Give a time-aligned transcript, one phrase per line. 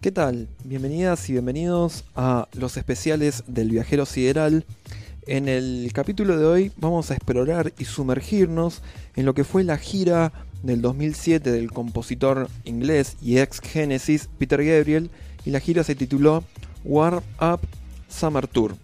[0.00, 0.48] ¿Qué tal?
[0.64, 4.64] Bienvenidas y bienvenidos a los especiales del viajero sideral.
[5.26, 8.80] En el capítulo de hoy vamos a explorar y sumergirnos
[9.14, 10.32] en lo que fue la gira
[10.62, 15.10] del 2007 del compositor inglés y ex Genesis Peter Gabriel
[15.44, 16.44] y la gira se tituló
[16.82, 17.60] Warm Up
[18.08, 18.76] Summer Tour.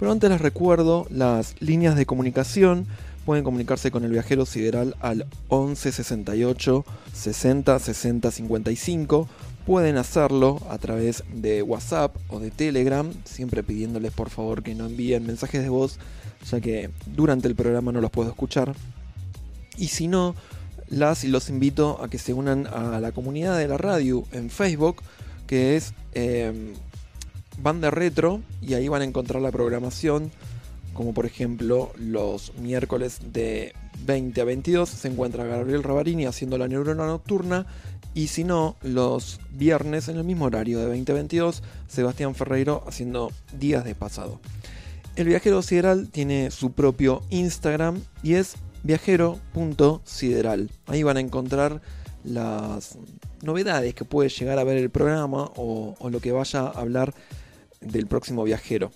[0.00, 2.84] Pero antes les recuerdo las líneas de comunicación.
[3.24, 9.28] Pueden comunicarse con el viajero sideral al 11 68 60 60 55
[9.68, 14.86] pueden hacerlo a través de WhatsApp o de Telegram, siempre pidiéndoles por favor que no
[14.86, 15.98] envíen mensajes de voz,
[16.50, 18.74] ya que durante el programa no los puedo escuchar.
[19.76, 20.34] Y si no,
[20.88, 24.48] las y los invito a que se unan a la comunidad de la radio en
[24.48, 25.02] Facebook,
[25.46, 26.72] que es eh,
[27.58, 30.30] Banda Retro, y ahí van a encontrar la programación,
[30.94, 33.74] como por ejemplo los miércoles de
[34.06, 37.66] 20 a 22 se encuentra Gabriel Rabarini haciendo la neurona nocturna
[38.14, 43.84] y si no, los viernes en el mismo horario de 2022, Sebastián Ferreiro haciendo días
[43.84, 44.40] de pasado.
[45.16, 50.70] El viajero sideral tiene su propio Instagram y es viajero.sideral.
[50.86, 51.82] Ahí van a encontrar
[52.24, 52.98] las
[53.42, 57.14] novedades que puede llegar a ver el programa o, o, lo que vaya a hablar
[57.80, 58.90] del próximo viajero.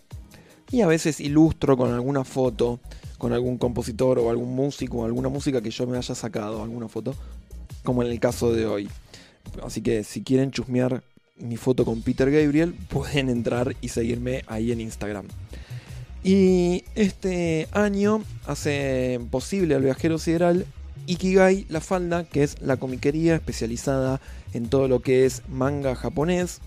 [0.71, 2.81] Y a veces ilustro con alguna foto,
[3.19, 7.15] con algún compositor o algún músico alguna música que yo me haya sacado, alguna foto,
[7.83, 8.89] como en el caso de hoy.
[9.65, 11.03] Así que si quieren chusmear
[11.37, 15.27] mi foto con Peter Gabriel, pueden entrar y seguirme ahí en Instagram.
[16.25, 20.67] Y este año hace posible al viajero sideral
[21.07, 24.21] Ikigai La Falda, que es la comiquería especializada
[24.53, 26.61] en todo lo que es manga japonés.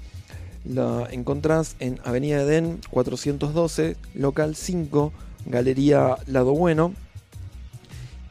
[0.66, 5.14] La encontrás en Avenida Eden 412, local 5,
[5.46, 6.94] Galería Lado Bueno.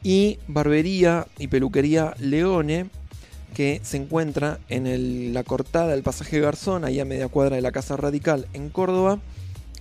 [0.05, 2.91] Y barbería y peluquería Leone,
[3.55, 7.71] que se encuentra en la cortada del pasaje Garzón, ahí a media cuadra de la
[7.71, 9.17] Casa Radical en Córdoba.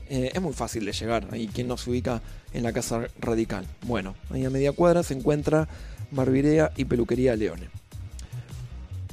[0.08, 2.22] Eh, es muy fácil de llegar, ahí quien nos ubica
[2.54, 3.66] en la Casa Radical.
[3.82, 5.68] Bueno, ahí a media cuadra se encuentra
[6.10, 7.68] Barbirea y Peluquería Leone.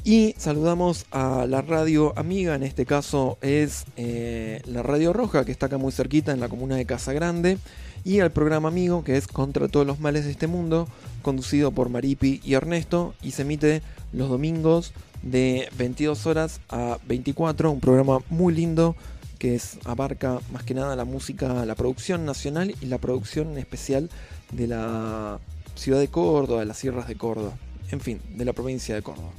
[0.05, 5.51] Y saludamos a la radio amiga, en este caso es eh, la Radio Roja, que
[5.51, 7.57] está acá muy cerquita en la comuna de Casa Grande,
[8.03, 10.87] y al programa amigo, que es Contra todos los males de este mundo,
[11.21, 13.81] conducido por Maripi y Ernesto, y se emite
[14.11, 18.95] los domingos de 22 horas a 24, un programa muy lindo
[19.41, 24.09] que es, abarca más que nada la música, la producción nacional y la producción especial
[24.51, 25.39] de la
[25.73, 27.53] ciudad de Córdoba, de las sierras de Córdoba,
[27.89, 29.31] en fin, de la provincia de Córdoba.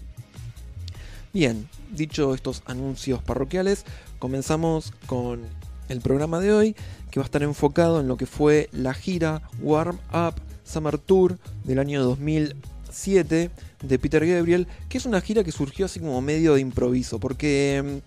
[1.32, 3.84] Bien, dicho estos anuncios parroquiales,
[4.18, 5.42] comenzamos con
[5.88, 6.76] el programa de hoy,
[7.12, 11.38] que va a estar enfocado en lo que fue la gira Warm Up Summer Tour
[11.62, 13.50] del año 2007
[13.82, 18.00] de Peter Gabriel, que es una gira que surgió así como medio de improviso, porque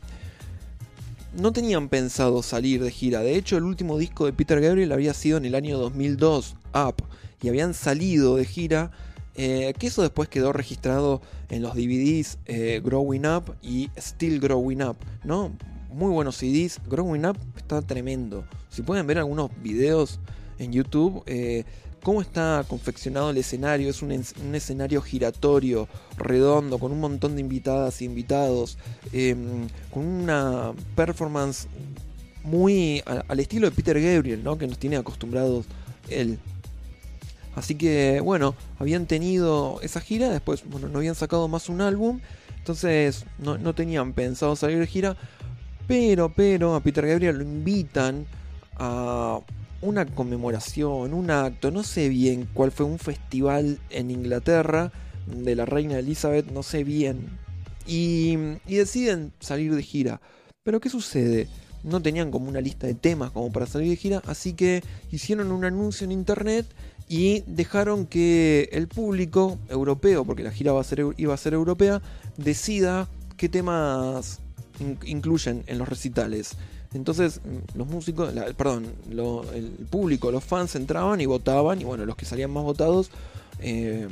[1.35, 3.19] mm, no tenían pensado salir de gira.
[3.19, 6.95] De hecho, el último disco de Peter Gabriel había sido en el año 2002, Up,
[7.43, 8.91] y habían salido de gira.
[9.37, 14.81] Eh, que eso después quedó registrado en los DVDs eh, Growing Up y Still Growing
[14.81, 15.51] Up, ¿no?
[15.95, 16.81] Muy buenos CDs.
[16.89, 18.43] Growing Up está tremendo.
[18.69, 20.19] Si pueden ver algunos videos
[20.59, 21.63] en YouTube, eh,
[22.03, 23.89] cómo está confeccionado el escenario.
[23.89, 25.87] Es un, escenario giratorio,
[26.17, 28.77] redondo, con un montón de invitadas e invitados,
[29.13, 31.69] em, con una performance
[32.43, 34.57] muy al estilo de Peter Gabriel, ¿no?
[34.57, 35.65] que nos tiene acostumbrados
[36.09, 36.39] él.
[37.55, 42.19] Así que bueno, habían tenido esa gira, después bueno, no habían sacado más un álbum,
[42.57, 45.15] entonces no, no tenían pensado salir de gira,
[45.87, 48.25] pero, pero a Peter Gabriel lo invitan
[48.77, 49.39] a
[49.81, 54.91] una conmemoración, un acto, no sé bien cuál fue, un festival en Inglaterra
[55.27, 57.37] de la reina Elizabeth, no sé bien.
[57.87, 58.35] Y,
[58.67, 60.21] deciden salir de gira.
[60.63, 61.47] Pero ¿qué sucede?
[61.83, 65.51] No tenían como una lista de temas como para salir de gira, así que hicieron
[65.51, 66.65] un anuncio en internet
[67.07, 70.73] y dejaron que el público europeo, porque la gira
[71.17, 72.01] iba a ser europea,
[72.37, 73.07] decida
[73.37, 74.39] qué temas
[75.05, 76.55] incluyen en los recitales.
[76.93, 78.87] Entonces mm, los músicos, perdón,
[79.53, 83.09] el público, los fans entraban y votaban y bueno, los que salían más votados
[83.59, 84.07] eh,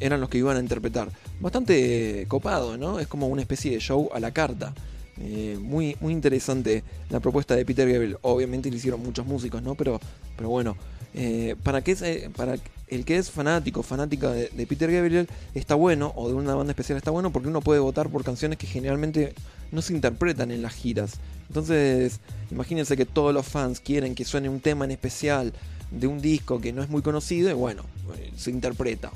[0.00, 1.08] eran los que iban a interpretar.
[1.40, 2.98] Bastante copado, ¿no?
[2.98, 4.74] Es como una especie de show a la carta.
[5.20, 8.18] Eh, muy, muy interesante la propuesta de Peter Gabriel.
[8.22, 9.76] Obviamente lo hicieron muchos músicos, ¿no?
[9.76, 10.00] Pero,
[10.36, 10.76] pero bueno,
[11.14, 12.56] eh, para, que, para
[12.94, 16.96] el que es fanático, fanática de, Peter Gabriel, está bueno, o de una banda especial
[16.96, 19.34] está bueno, porque uno puede votar por canciones que generalmente
[19.72, 21.14] no se interpretan en las giras.
[21.48, 22.20] Entonces,
[22.50, 25.52] imagínense que todos los fans quieren que suene un tema en especial
[25.90, 27.84] de un disco que no es muy conocido y bueno,
[28.16, 29.10] eh, se interpreta.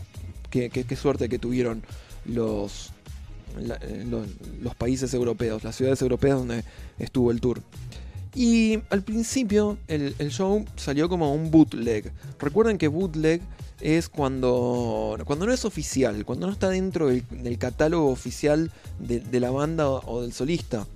[0.50, 1.82] Qué, suerte que tuvieron
[2.24, 2.90] los,
[3.58, 4.06] eh,
[4.62, 6.64] los, países europeos, las ciudades europeas donde
[6.98, 7.62] estuvo el tour.
[8.34, 12.12] Y al principio el, show salió como un bootleg.
[12.38, 13.42] Recuerden que bootleg
[13.80, 19.50] es cuando, cuando no es oficial, cuando no está dentro del, catálogo oficial de, la
[19.50, 20.86] banda o del solista.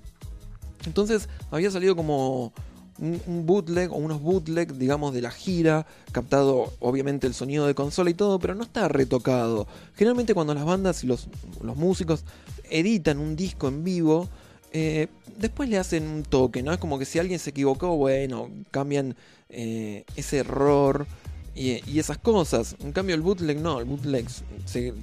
[0.87, 2.53] Entonces había salido como
[2.99, 8.11] un, bootleg o unos bootleg, digamos, de la gira, captado obviamente el sonido de consola
[8.11, 9.67] y todo, pero no está retocado.
[9.95, 11.29] Generalmente cuando las bandas y los,
[11.63, 12.25] músicos
[12.71, 14.29] editan un disco en vivo,
[14.73, 15.09] eh,
[15.39, 16.73] después le hacen un toque, ¿no?
[16.73, 19.17] Es como que si alguien se equivocó, bueno, cambian
[19.49, 21.07] eh, ese error
[21.55, 22.77] y, esas cosas.
[22.81, 24.27] En cambio el bootleg no, el bootleg
[24.65, 24.95] se,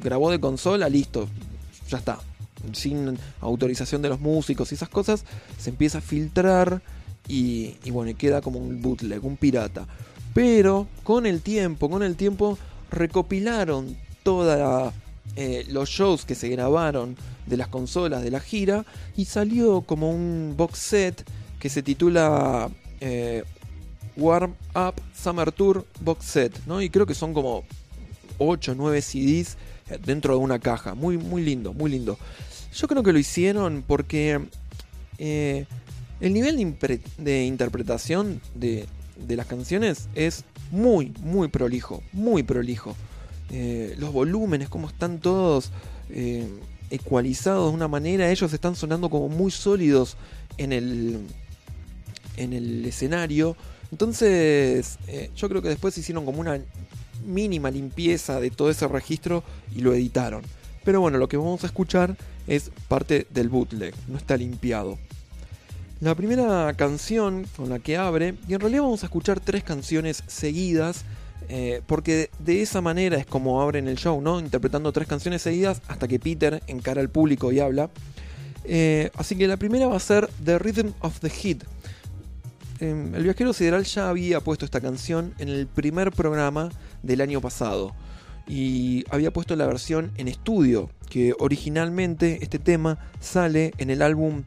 [0.00, 1.28] grabó de consola, listo,
[1.88, 2.18] ya está
[2.72, 5.24] sin autorización de los músicos y esas cosas,
[5.58, 6.80] se empieza a filtrar
[7.28, 9.86] y, bueno, y queda como un bootleg, un pirata.
[10.32, 12.58] Pero con el tiempo, con el tiempo
[12.90, 14.92] recopilaron todos
[15.36, 17.16] eh, los shows que se grabaron
[17.46, 18.84] de las consolas de la gira
[19.16, 21.24] y salió como un box set
[21.58, 22.70] que se titula
[23.00, 23.44] eh,
[24.16, 26.80] Warm Up Summer Tour Box Set, ¿no?
[26.80, 27.64] Y creo que son como
[28.38, 29.56] 8 o 9 CDs
[30.04, 30.94] dentro de una caja.
[30.94, 32.18] Muy, muy lindo, muy lindo.
[32.74, 34.40] Yo creo que lo hicieron porque
[35.18, 35.66] eh,
[36.20, 36.56] el nivel
[37.18, 38.86] de, interpretación de,
[39.28, 42.96] las canciones es muy, muy prolijo, muy prolijo.
[43.50, 45.70] Eh, los volúmenes, como están todos
[46.10, 46.48] eh,
[46.90, 50.16] ecualizados de una manera, ellos están sonando como muy sólidos
[50.56, 51.20] en el,
[52.36, 53.56] en el escenario.
[53.94, 54.98] Entonces,
[55.36, 56.60] yo creo que después hicieron como una
[57.24, 60.42] mínima limpieza de todo ese registro y lo editaron.
[60.82, 62.16] Pero bueno, lo que vamos a escuchar
[62.48, 64.98] es parte del bootleg, no está limpiado.
[66.00, 70.24] La primera canción con la que abre, y en realidad vamos a escuchar tres canciones
[70.26, 71.04] seguidas,
[71.48, 74.40] eh, porque de esa manera es como abren el show, ¿no?
[74.40, 77.90] Interpretando tres canciones seguidas hasta que Peter encara al público y habla.
[78.64, 81.58] Eh, así que la primera va a ser The Rhythm of the Heat.
[82.80, 86.70] Em, el viajero sideral ya había puesto esta canción en el primer programa
[87.02, 87.94] del año pasado
[88.46, 94.42] y había puesto la versión en estudio, que originalmente este tema sale en el álbum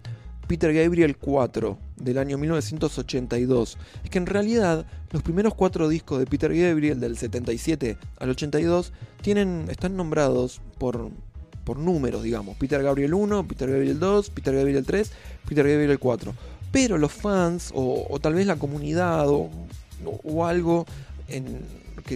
[0.47, 3.77] Peter Gabriel 4 del año 1982.
[4.03, 8.93] Es que en realidad los primeros cuatro discos de Peter Gabriel del 77 al 82
[9.21, 11.09] tienen, están nombrados por,
[11.63, 12.55] por números, digamos.
[12.57, 15.11] Peter Gabriel 1, Peter Gabriel 2, Peter Gabriel 3,
[15.47, 16.33] Peter Gabriel 4.
[16.71, 19.49] Pero los fans o, tal vez la comunidad o,
[20.45, 20.85] algo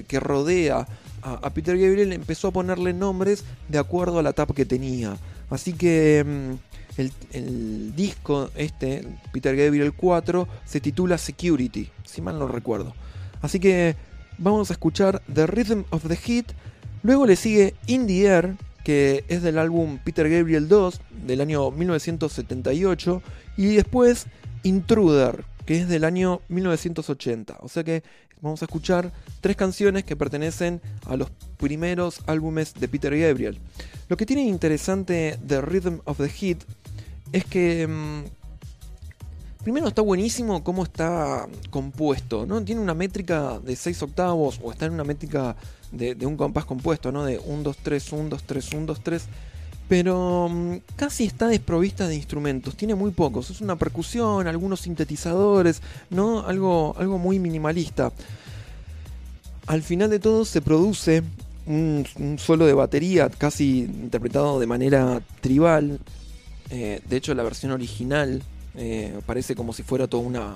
[0.08, 0.88] que, rodea
[1.22, 5.18] a, Peter Gabriel empezó a ponerle nombres de acuerdo a la tapa que tenía.
[5.50, 6.72] Así que mm,
[7.34, 12.94] el, disco este, Peter Gabriel 4, se titula Security, si mal no recuerdo.
[13.42, 13.96] Así que
[14.38, 16.48] vamos a escuchar The Rhythm of the Heat.
[17.04, 21.72] Luego le sigue In the Air, que es del álbum Peter Gabriel 2 del año
[21.72, 23.22] 1978.
[23.58, 24.28] Y después
[24.64, 27.58] Intruder, que es del año 1980.
[27.62, 28.04] O sea que
[28.42, 33.60] vamos a escuchar tres canciones que pertenecen a los primeros álbumes de Peter Gabriel.
[34.10, 36.64] Lo que tiene interesante de Rhythm of the Heat
[37.32, 38.24] es que mm,
[39.64, 42.64] Primero está buenísimo cómo está compuesto, ¿no?
[42.64, 45.56] Tiene una métrica de 6 octavos o está en una métrica
[45.92, 47.24] de, un compás compuesto, ¿no?
[47.26, 49.24] De 1, 2, 3, 1, 2, 3, 1, 2, 3.
[49.92, 53.50] Pero mm, casi está desprovista de instrumentos, tiene muy pocos.
[53.50, 56.48] Es una percusión, algunos sintetizadores, ¿no?
[56.48, 58.14] Algo, algo muy minimalista.
[59.68, 61.24] Al final de todo se produce
[61.66, 62.06] un,
[62.40, 66.00] solo de batería casi interpretado de manera tribal.
[66.70, 68.42] Eh, de hecho, la versión original
[68.76, 70.56] eh, parece como si fuera toda una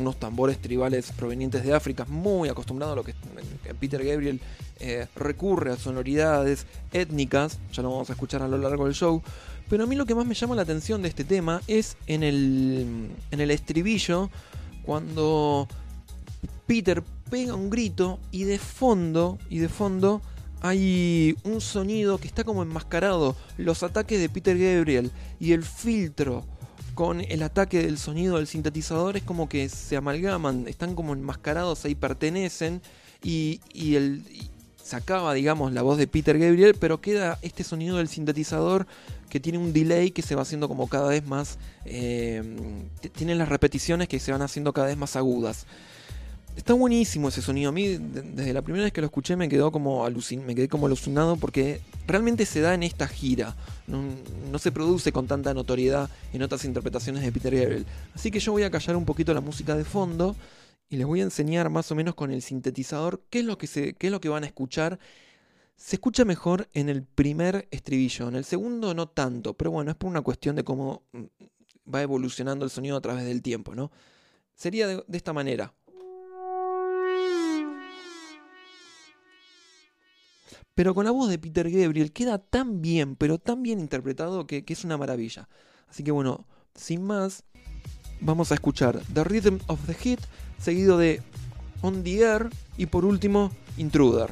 [0.00, 3.14] unos tambores tribales provenientes de África, muy acostumbrado a lo que
[3.78, 4.40] Peter Gabriel
[4.80, 9.22] eh, recurre a sonoridades étnicas, ya lo vamos a escuchar a lo largo del show,
[9.68, 12.22] pero a mí lo que más me llama la atención de este tema es en
[12.22, 14.30] el, en el estribillo,
[14.82, 15.68] cuando
[16.66, 20.22] Peter pega un grito y de fondo, y de fondo
[20.62, 26.44] hay un sonido que está como enmascarado, los ataques de Peter Gabriel y el filtro
[26.94, 31.84] con el ataque del sonido del sintetizador es como que se amalgaman, están como enmascarados,
[31.84, 32.82] ahí pertenecen
[33.22, 34.24] y, y el,
[34.90, 38.86] sacaba, digamos, la voz de Peter Gabriel, pero queda este sonido del sintetizador
[39.28, 41.58] que tiene un delay que se va haciendo como cada vez más...
[41.84, 42.42] Eh,
[43.14, 45.66] tiene las repeticiones que se van haciendo cada vez más agudas.
[46.60, 47.70] Está buenísimo ese sonido.
[47.70, 50.84] A mí, desde la primera vez que lo escuché, me, quedó como me quedé como
[50.84, 53.56] alucinado porque realmente se da en esta gira.
[53.86, 57.86] No, se produce con tanta notoriedad en otras interpretaciones de Peter Gabriel.
[58.14, 60.36] Así que yo voy a callar un poquito la música de fondo
[60.90, 63.66] y les voy a enseñar más o menos con el sintetizador qué es lo que,
[63.66, 64.98] se, qué es lo que van a escuchar.
[65.76, 69.96] Se escucha mejor en el primer estribillo, en el segundo no tanto, pero bueno, es
[69.96, 71.24] por una cuestión de cómo mm,
[71.94, 73.90] va evolucionando el sonido a través del tiempo, ¿no?
[74.54, 75.72] Sería de esta manera.
[80.80, 84.64] Pero con la voz de Peter Gabriel queda tan bien, pero tan bien interpretado que,
[84.66, 85.46] es una maravilla.
[85.90, 87.44] Así que bueno, sin más,
[88.22, 90.20] vamos a escuchar The Rhythm of the Hit,
[90.58, 91.20] seguido de
[91.82, 94.30] On the Air y por último Intruder.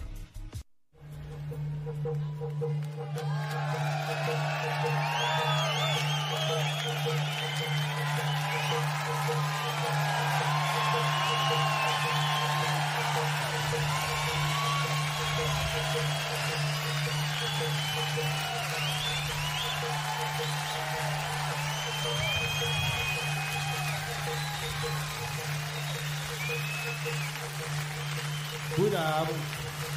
[29.18, 29.34] Cuidado,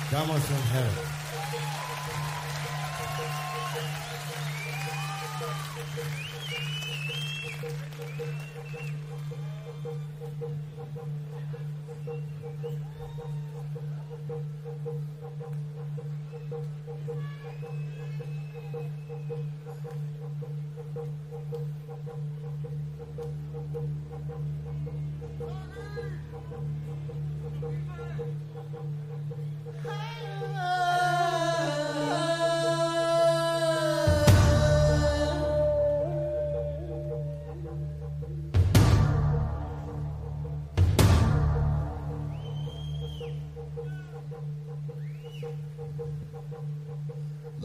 [0.09, 1.10] estamos en heaven.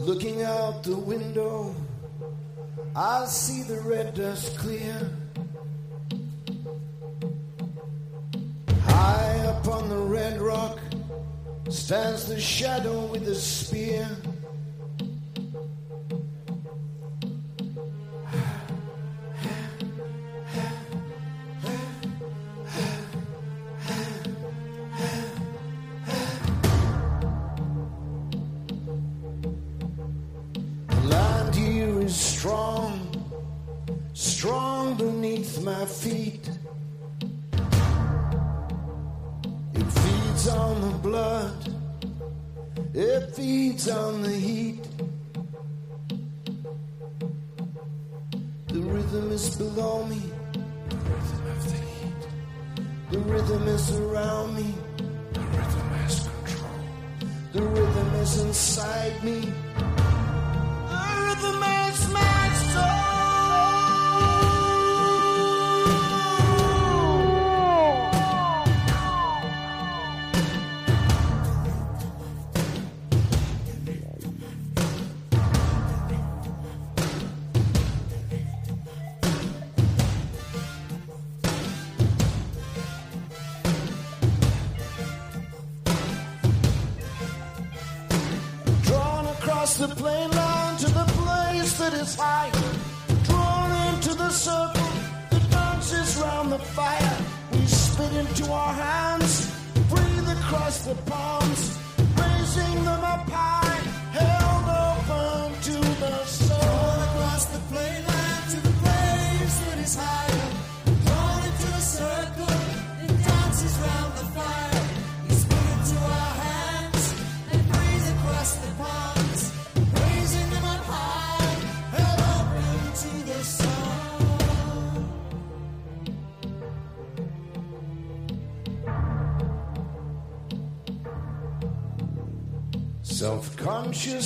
[0.07, 1.75] Looking out the window,
[2.95, 5.11] I see the red dust clear.
[8.83, 10.79] High up on the red rock
[11.67, 14.07] stands the shadow with a spear.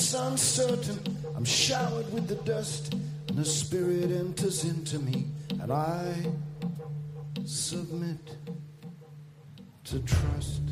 [0.01, 0.99] It's uncertain.
[1.35, 2.95] I'm showered with the dust,
[3.27, 5.27] and the spirit enters into me,
[5.61, 6.15] and I
[7.45, 8.17] submit
[9.83, 10.63] to trust.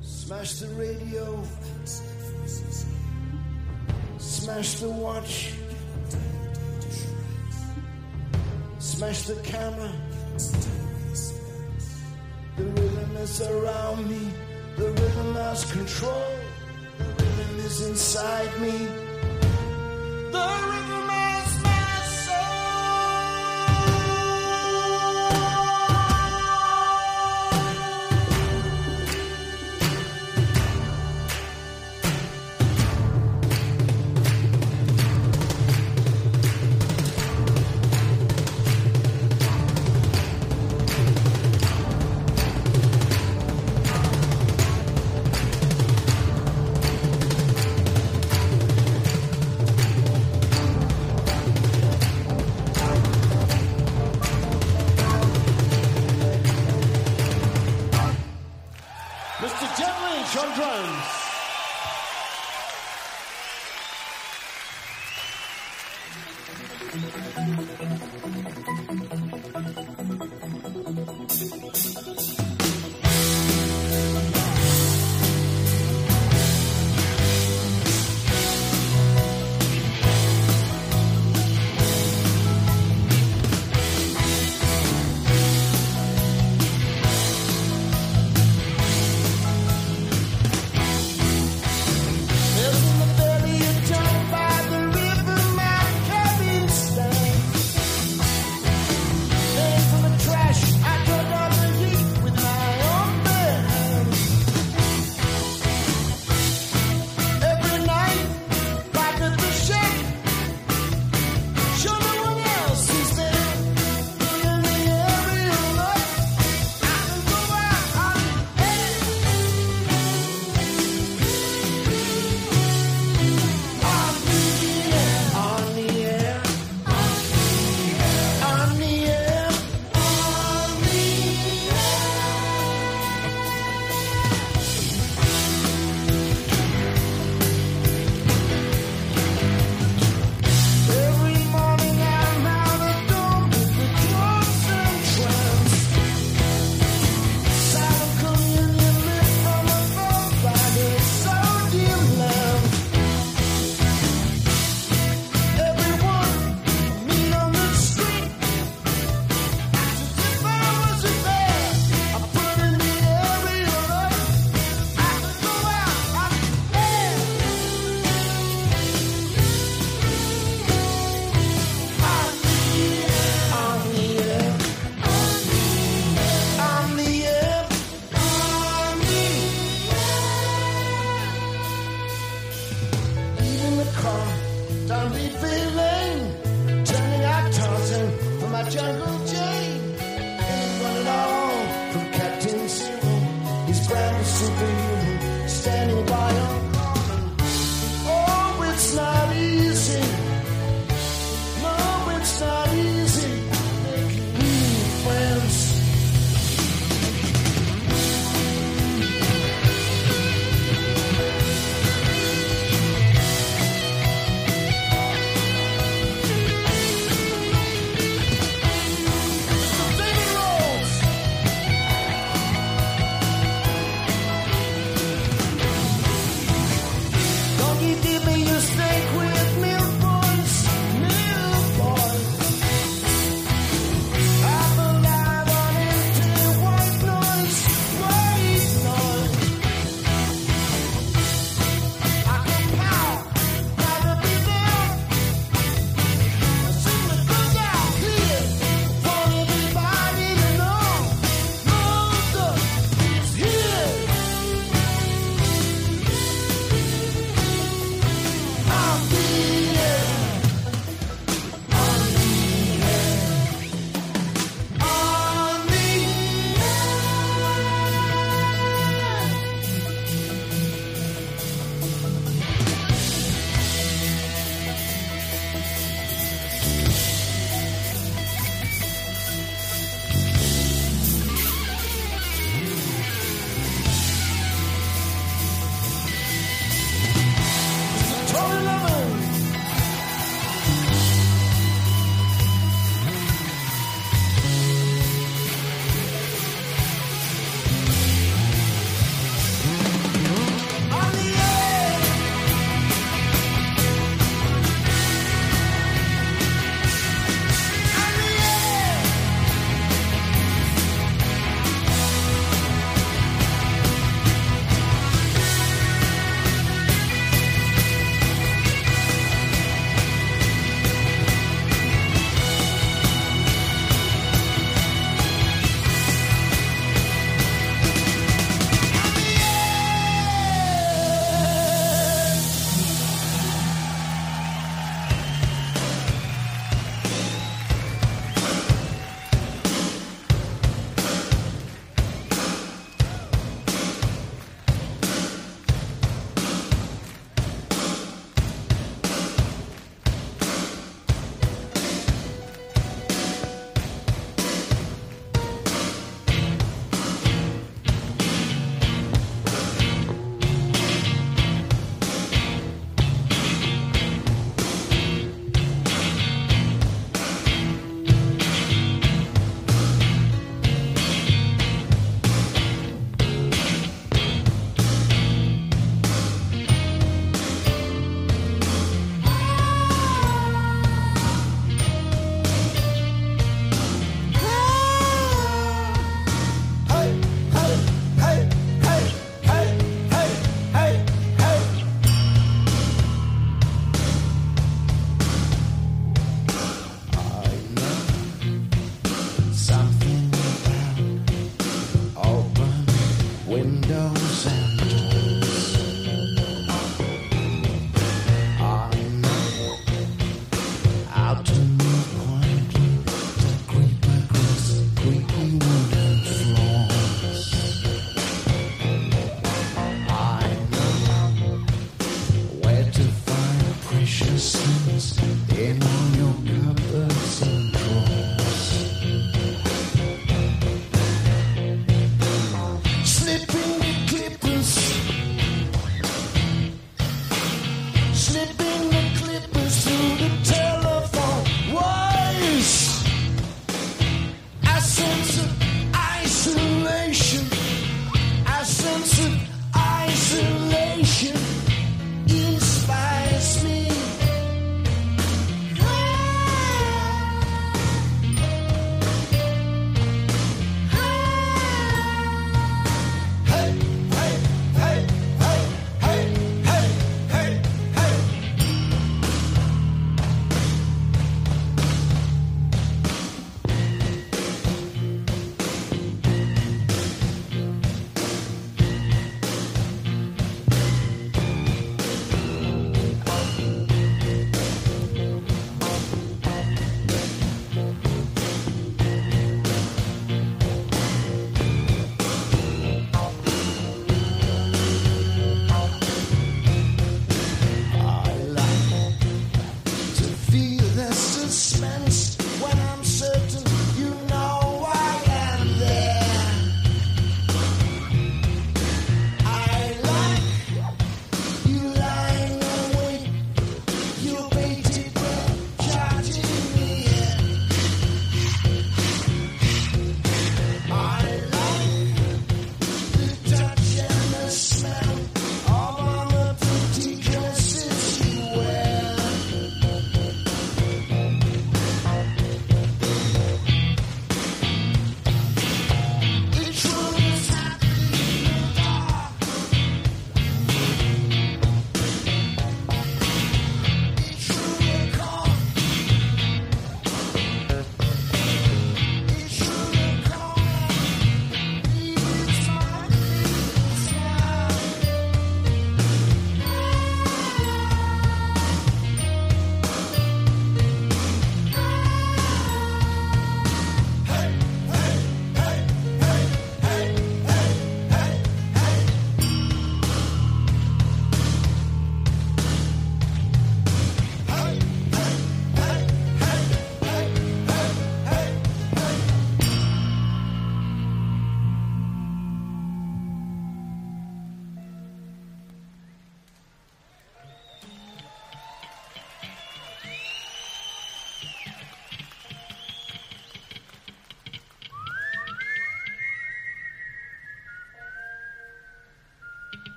[0.00, 1.44] Smash the radio,
[4.16, 5.52] smash the watch,
[8.78, 9.92] smash the camera.
[12.56, 14.47] The rhythm is around me.
[14.78, 16.36] The rhythm has control.
[16.98, 18.86] The rhythm is inside me.
[20.30, 21.07] The rhythm
[60.30, 61.27] John Jones.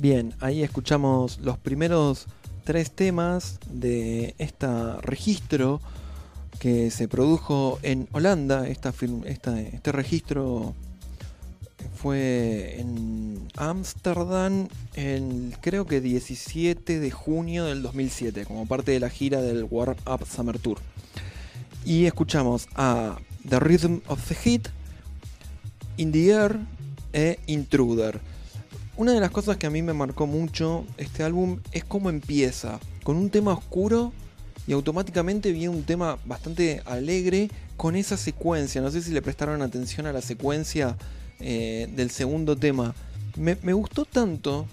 [0.00, 2.28] Bien, ahí escuchamos los primeros
[2.62, 4.68] tres temas de este
[5.00, 5.80] registro
[6.60, 8.68] que se produjo en Holanda.
[8.68, 10.76] Este registro
[11.96, 19.10] fue en Ámsterdam el creo que 17 de junio del 2007, como parte de la
[19.10, 20.78] gira del Warm Up Summer Tour.
[21.84, 24.68] Y escuchamos a The Rhythm of the Heat,
[25.96, 26.60] In the Air
[27.12, 28.37] e Intruder.
[28.98, 32.80] Una de las cosas que a mí me marcó mucho este álbum es cómo empieza,
[33.04, 34.12] con un tema oscuro
[34.66, 38.80] y automáticamente viene un tema bastante alegre con esa secuencia.
[38.80, 40.96] No sé si le prestaron atención a la secuencia
[41.38, 42.92] eh, del segundo tema.
[43.36, 44.66] Me, gustó tanto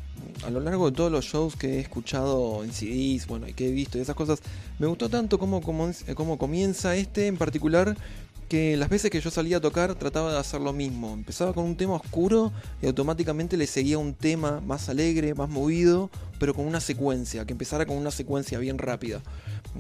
[0.43, 3.69] a lo largo de todos los shows que he escuchado en CDs, bueno, y que
[3.69, 4.39] he visto y esas cosas,
[4.79, 7.95] me gustó tanto cómo, cómo, cómo comienza este en particular
[8.47, 11.13] que las veces que yo salía a tocar trataba de hacer lo mismo.
[11.13, 16.09] Empezaba con un tema oscuro y automáticamente le seguía un tema más alegre, más movido,
[16.39, 19.21] pero con una secuencia, que empezara con una secuencia bien rápida.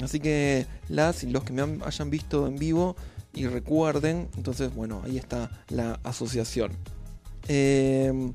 [0.01, 2.95] Así que las y los que me han- hayan visto en vivo
[3.33, 6.71] y recuerden, entonces bueno, ahí está la asociación.
[7.47, 8.31] Eh,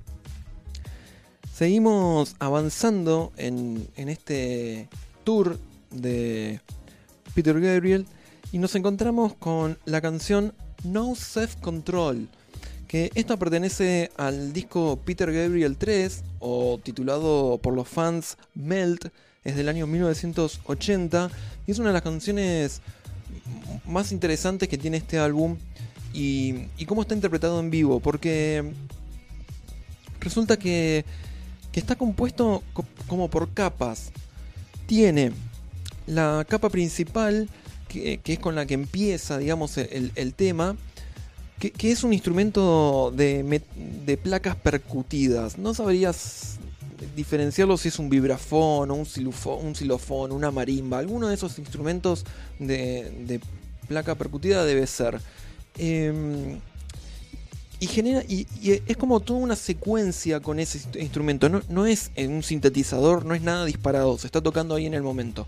[1.52, 4.88] seguimos avanzando en, en este
[5.24, 5.58] tour
[5.90, 6.60] de
[7.34, 8.06] Peter Gabriel
[8.52, 10.52] y nos encontramos con la canción
[10.84, 12.28] No Self Control.
[12.88, 19.06] Que esto pertenece al disco Peter Gabriel 3, o titulado por los fans Melt,
[19.44, 21.30] es del año 1980,
[21.66, 22.80] y es una de las canciones
[23.86, 25.56] más interesantes que tiene este álbum
[26.12, 28.72] y, cómo está interpretado en vivo, porque
[30.18, 31.04] resulta que,
[31.70, 34.10] que está compuesto co- como por capas.
[34.86, 35.30] Tiene
[36.08, 37.48] la capa principal,
[37.90, 40.76] que, es con la que empieza, digamos, el, tema,
[41.58, 43.62] que, es un instrumento de,
[44.06, 45.58] de placas percutidas.
[45.58, 46.58] No sabrías
[47.16, 50.98] diferenciarlo si es un vibrafón o un, silufo- un xilofón, una marimba.
[50.98, 52.24] Alguno de esos instrumentos
[52.58, 53.40] de,
[53.88, 55.20] placa percutida debe ser.
[55.76, 56.60] Em,
[57.80, 58.46] y genera y,
[58.86, 61.48] es como toda una secuencia con ese inst- instrumento.
[61.48, 65.02] No, no es un sintetizador, no es nada disparado, se está tocando ahí en el
[65.02, 65.46] momento.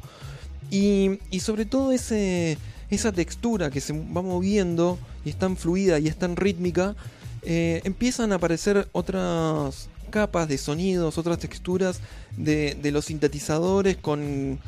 [0.73, 6.17] Y, sobre todo esa textura que se va moviendo y es tan fluida y es
[6.17, 6.97] tan rítmica,
[7.43, 12.01] eh, empiezan a aparecer otras capas de sonidos, otras texturas
[12.39, 14.59] de, los sintetizadores con,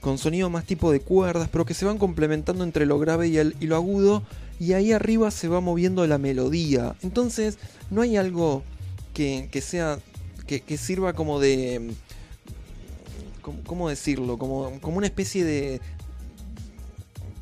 [0.00, 3.36] con sonido más tipo de cuerdas, pero que se van complementando entre lo grave y,
[3.36, 4.22] el- y lo agudo,
[4.58, 6.94] y ahí arriba se va moviendo la melodía.
[7.02, 7.58] Entonces,
[7.90, 8.62] no hay algo
[9.12, 9.98] que, que sea.
[10.46, 11.92] Que sirva como de.
[13.42, 14.38] ¿Cómo, decirlo?
[14.38, 15.80] Como, como una especie de.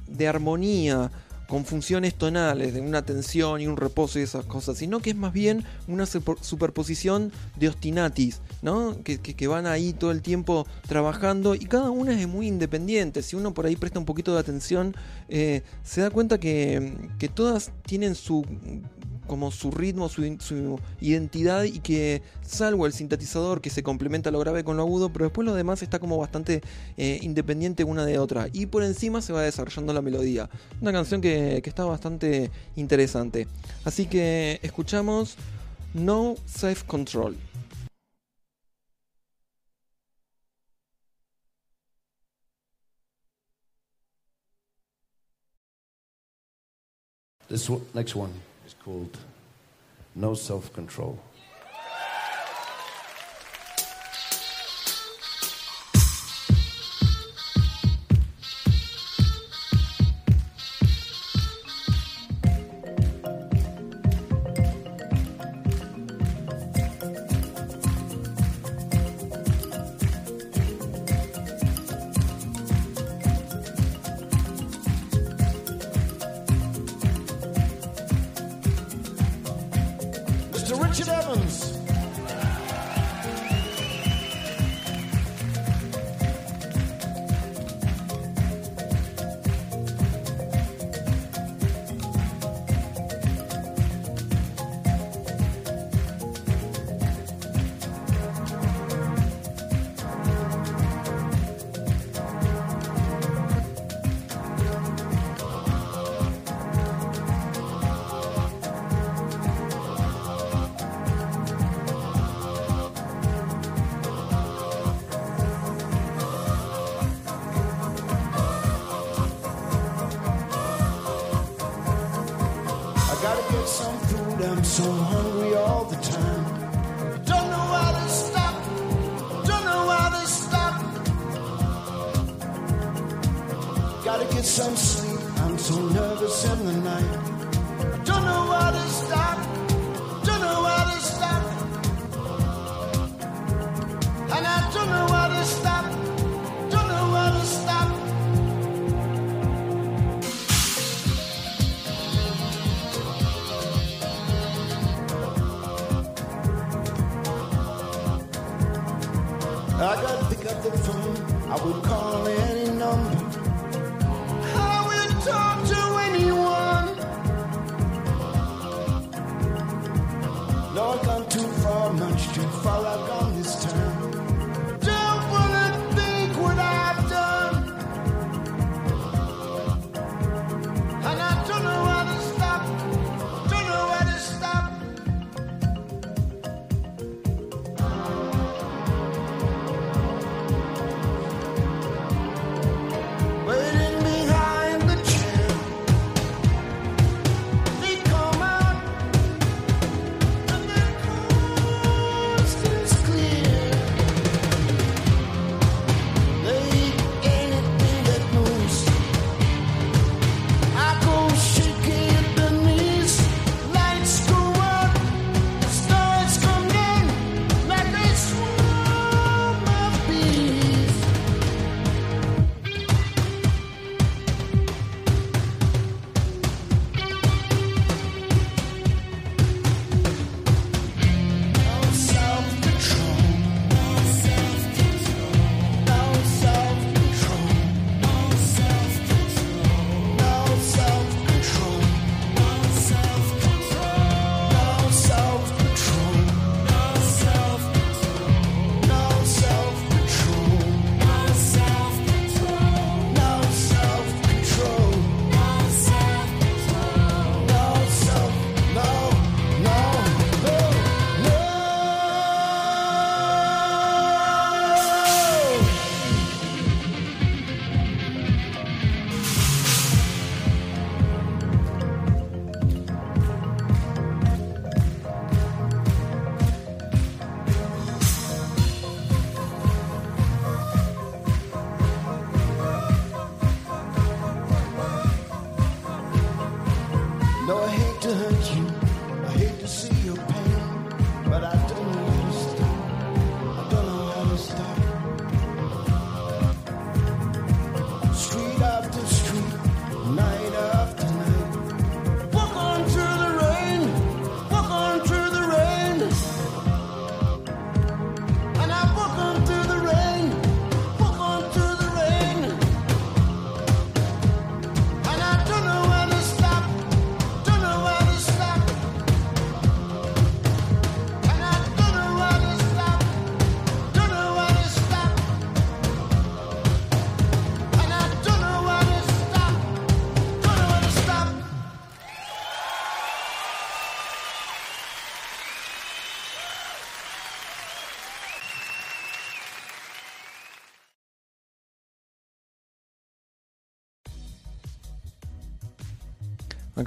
[0.08, 1.10] de armonía
[1.48, 5.16] con funciones tonales, de una tensión y un reposo y esas cosas, sino que es
[5.16, 8.96] más bien una super- superposición de ostinatis, ¿no?
[9.02, 13.20] Que, que- que van ahí todo el tiempo trabajando y cada una es muy independiente.
[13.24, 14.94] Si uno por ahí presta un poquito de atención,
[15.28, 18.46] eh, se da cuenta que, que todas tienen su
[19.30, 24.64] como su ritmo, su, identidad y que salvo el sintetizador que se complementa lo grave
[24.64, 26.62] con lo agudo, pero después lo demás está como bastante
[26.96, 30.50] eh, independiente una de otra y por encima se va desarrollando la melodía.
[30.80, 33.46] Una canción que, que está bastante interesante.
[33.84, 35.36] Así que escuchamos
[35.94, 37.36] No Self Control.
[47.48, 48.49] This next one
[48.84, 49.16] called
[50.14, 51.18] No Self Control.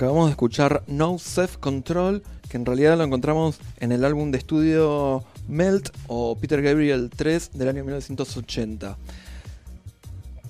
[0.04, 4.38] Acabamos de escuchar No Self Control, que en realidad lo encontramos en el álbum de
[4.38, 8.98] estudio Melt o Peter Gabriel 3 del año 1980.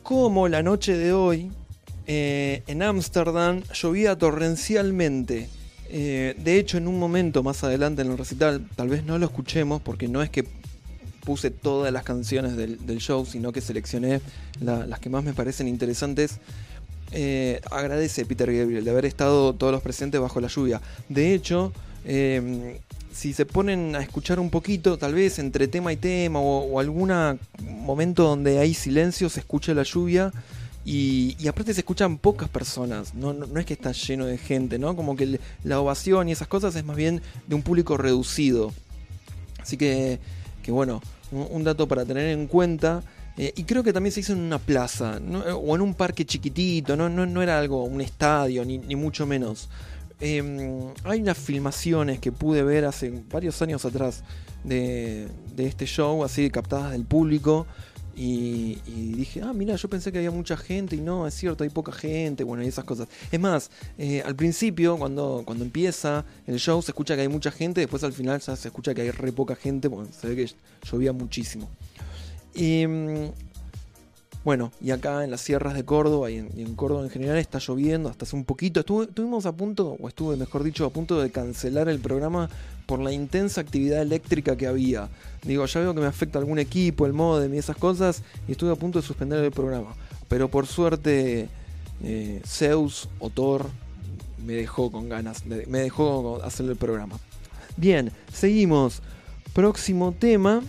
[0.02, 1.52] Como la noche de hoy,
[2.08, 5.48] eh, en Ámsterdam llovía torrencialmente.
[5.88, 9.28] Eh, de hecho, en un momento más adelante en el recital, tal vez no lo
[9.28, 10.48] escuchemos porque no es que
[11.24, 14.20] puse todas las canciones del, show, sino que seleccioné
[14.60, 16.40] la- las que más me parecen interesantes.
[17.14, 20.82] Eh, agradece Peter Gabriel de haber estado todos los presentes bajo la lluvia.
[21.10, 21.72] De hecho,
[22.06, 22.80] eh,
[23.14, 27.12] si se ponen a escuchar un poquito, tal vez entre tema y tema o, algún
[27.62, 30.32] momento donde hay silencio, se escucha la lluvia.
[30.86, 34.98] Y, aparte se escuchan pocas personas, no, es que está lleno de gente, ¿no?
[34.98, 38.74] Como que la ovación y esas cosas es más bien de un público reducido.
[39.62, 40.20] Así que,
[40.62, 41.02] que bueno,
[41.32, 43.02] un dato para tener en cuenta.
[43.38, 45.48] Eh, y creo que también se hizo en una plaza, ¿no?
[45.48, 48.96] Eh, o en un parque chiquitito, no, no, no era algo, un estadio, ni, ni
[48.96, 49.70] mucho menos.
[50.20, 50.42] Eh,
[51.04, 54.24] hay unas filmaciones que pude ver hace varios años atrás
[54.64, 57.66] de, de este show, así captadas del público.
[58.16, 61.64] Y, y dije, ah, mira, yo pensé que había mucha gente y no, es cierto,
[61.64, 63.08] hay poca gente, bueno, y esas cosas.
[63.32, 67.50] Es más, eh, al principio, cuando, cuando empieza el show, se escucha que hay mucha
[67.50, 70.36] gente, después al final ya se escucha que hay re poca gente, porque se ve
[70.36, 70.52] que
[70.90, 71.68] llovía muchísimo.
[72.54, 73.32] Y, mm,
[74.44, 78.10] Bueno, y acá en las sierras de Córdoba y en, Córdoba en general está lloviendo
[78.10, 78.82] hasta hace un poquito.
[78.82, 82.50] Estuvimos a punto, o estuve mejor dicho, a punto de cancelar el programa
[82.86, 85.08] por la intensa actividad eléctrica que había.
[85.44, 88.74] Digo, ya veo que me afecta algún equipo, el modem y esas cosas, y estuve
[88.74, 89.96] a punto de suspender el programa.
[90.28, 91.48] Pero por suerte,
[92.04, 93.70] eh, Zeus o Thor
[94.46, 97.18] me dejó con ganas, me dejó hacer el programa.
[97.78, 99.02] Bien, seguimos.
[99.54, 100.62] Próximo tema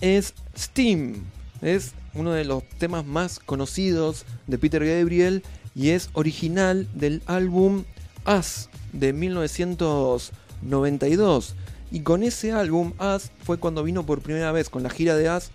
[0.00, 1.24] es Steam.
[1.62, 5.42] Es uno de los temas más conocidos de Peter Gabriel
[5.74, 7.84] y es original del álbum
[8.26, 11.54] Us de 1992.
[11.92, 15.30] Y con ese álbum, Us, fue cuando vino por primera vez, con la gira de
[15.30, 15.50] Us,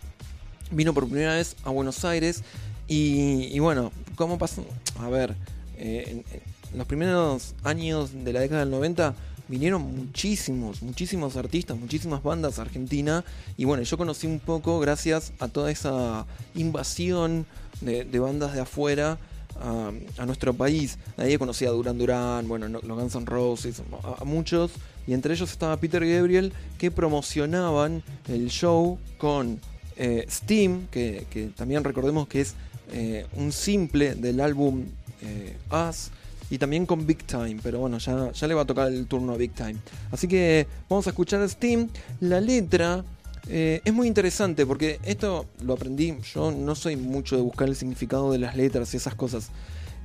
[0.72, 2.44] vino por primera vez a Buenos Aires.
[2.88, 4.66] Y, bueno, ¿cómo pasó?
[5.00, 5.36] A ver,
[5.78, 6.24] eh,
[6.72, 9.16] en los primeros años de la década del 90
[9.48, 13.24] vinieron muchísimos, muchísimos artistas, muchísimas bandas argentinas.
[13.58, 16.26] Y bueno, yo conocí un poco gracias a toda esa
[16.56, 17.46] invasión
[17.82, 19.18] de, bandas de afuera
[19.62, 20.98] a, a nuestro país.
[21.18, 24.72] Ahí conocí a Duran Duran, bueno, no- los Guns N' Roses, a, a muchos.
[25.08, 29.60] Y entre ellos estaba Peter Gabriel que promocionaban el show con
[29.98, 32.56] eh, Steam, que, que también recordemos que es
[32.92, 34.86] eh, un simple del álbum
[35.22, 36.10] eh, Us.
[36.50, 39.34] Y también con Big Time, pero bueno, ya, ya le va a tocar el turno
[39.34, 39.76] a Big Time.
[40.12, 41.90] Así que vamos a escuchar Steam.
[42.20, 43.04] La letra
[43.48, 46.16] eh, es muy interesante porque esto lo aprendí.
[46.34, 49.50] Yo no soy mucho de buscar el significado de las letras y esas cosas.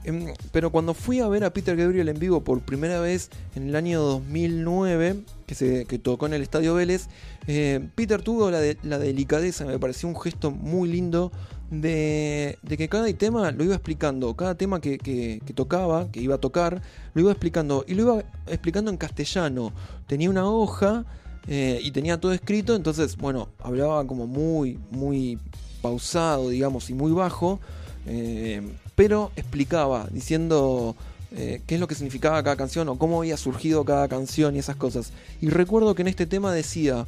[0.05, 3.68] Em, Pero cuando fui a ver a Peter Gabriel en vivo por primera vez en
[3.68, 7.09] el año 2009, que, se, que tocó en el Estadio Vélez,
[7.46, 11.32] eh, Peter tuvo la, la delicadeza, me pareció un gesto muy lindo,
[11.70, 16.20] de, de que cada tema lo iba explicando, cada tema que, que- que tocaba, que
[16.20, 16.82] iba a tocar,
[17.14, 19.72] lo iba explicando, y lo iba explicando en castellano.
[20.09, 21.05] Tenía una hoja
[21.46, 25.38] eh, y tenía todo escrito, entonces, bueno, hablaba como muy, muy
[25.80, 27.61] pausado, digamos, y muy bajo,
[28.07, 28.62] eh,
[29.01, 30.94] pero explicaba, diciendo
[31.32, 34.59] eh, qué es lo que significaba cada canción o cómo había surgido cada canción y
[34.59, 35.14] esas cosas.
[35.40, 37.07] Y recuerdo que en este tema decía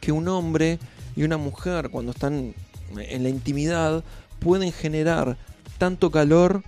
[0.00, 0.78] que un hombre
[1.16, 2.54] y una mujer cuando están
[2.96, 4.04] en la intimidad
[4.38, 5.36] pueden generar
[5.76, 6.62] tanto calor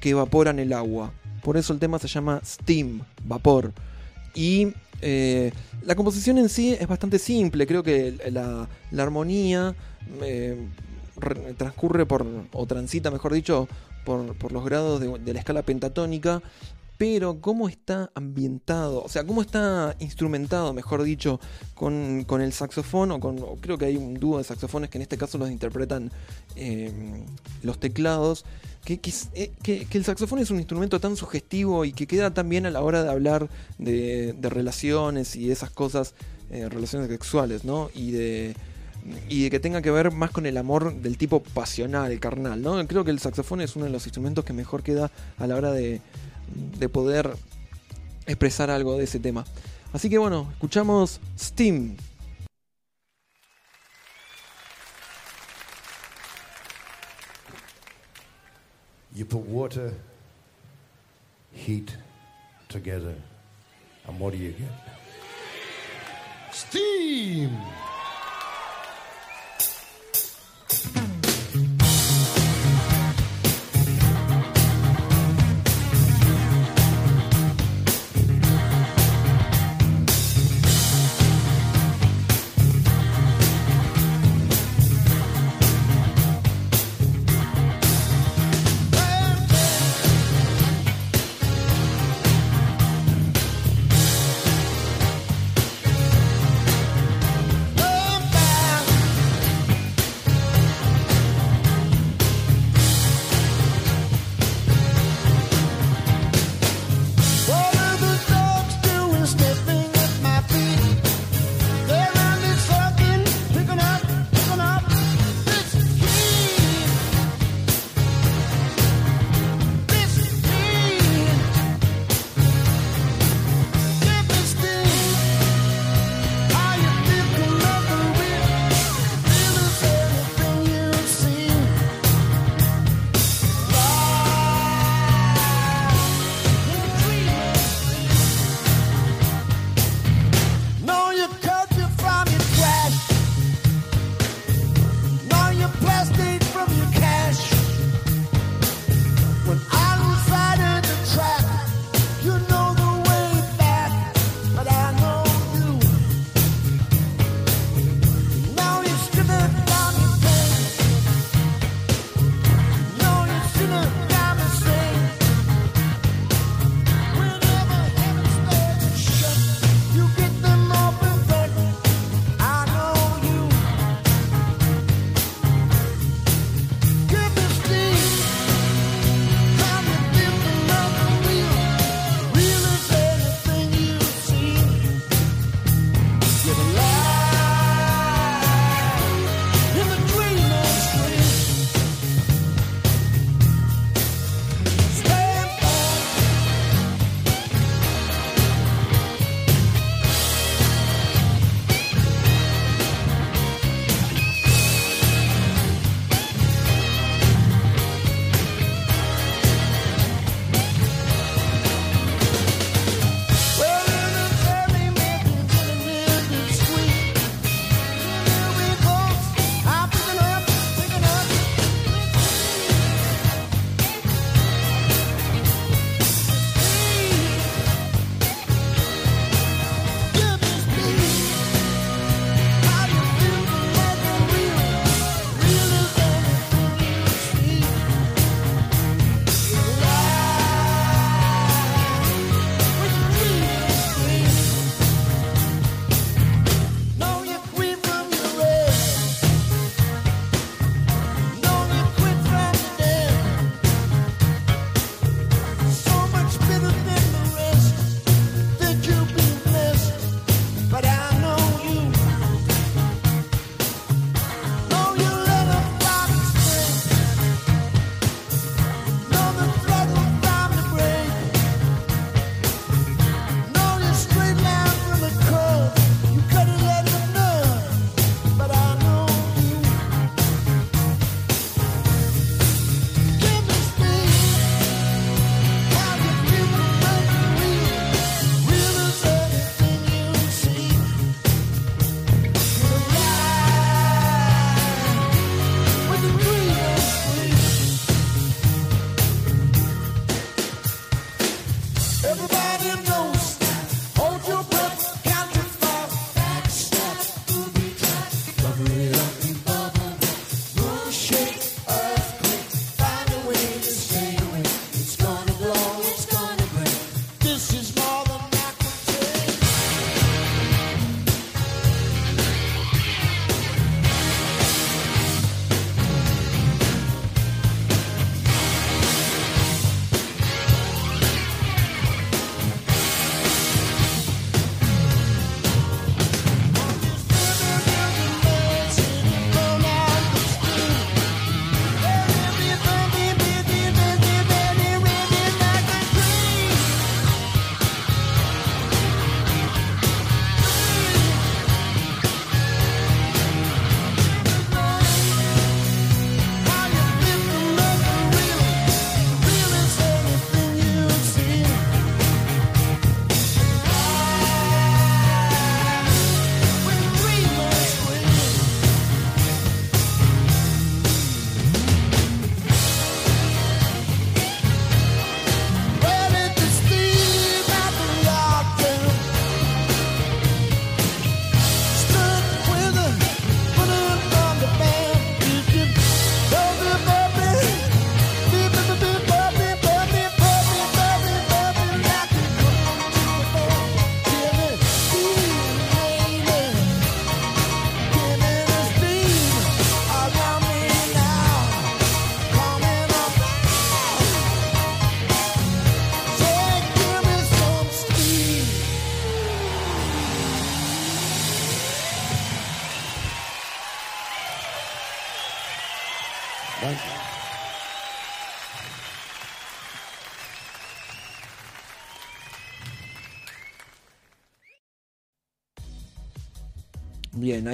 [0.00, 1.12] que evaporan el agua.
[1.44, 3.72] Por eso el tema se llama Steam, vapor.
[4.34, 5.52] Y eh,
[5.84, 9.76] la composición en sí es bastante simple, creo que la, la armonía
[10.22, 10.56] eh,
[11.56, 13.68] transcurre por, o transita, mejor dicho,
[14.04, 16.42] por, por los grados de, la escala pentatónica,
[16.98, 21.40] pero cómo está ambientado, o sea, cómo está instrumentado, mejor dicho,
[21.74, 25.02] con, con el saxofón, o con, creo que hay un dúo de saxofones que en
[25.02, 26.10] este caso los interpretan
[26.54, 26.90] eh,
[27.62, 28.46] los teclados,
[28.84, 28.98] que,
[29.34, 32.64] eh, que- que el saxofón es un instrumento tan sugestivo y que queda tan bien
[32.64, 36.14] a la hora de hablar de, de relaciones y esas cosas,
[36.50, 37.90] eh, relaciones sexuales, ¿no?
[37.94, 38.56] Y de,
[39.28, 42.86] y que tenga que ver más con el amor del tipo pasional, carnal, ¿no?
[42.86, 45.72] Creo que el saxofón es uno de los instrumentos que mejor queda a la hora
[45.72, 46.00] de,
[46.78, 47.34] de poder
[48.26, 49.44] expresar algo de ese tema.
[49.92, 51.96] Así que bueno, escuchamos Steam.
[59.14, 59.94] You put water,
[61.52, 61.90] heat
[62.68, 63.14] together,
[64.06, 64.68] and what do you get?
[66.52, 67.50] Steam!
[70.68, 71.05] Mm-hmm.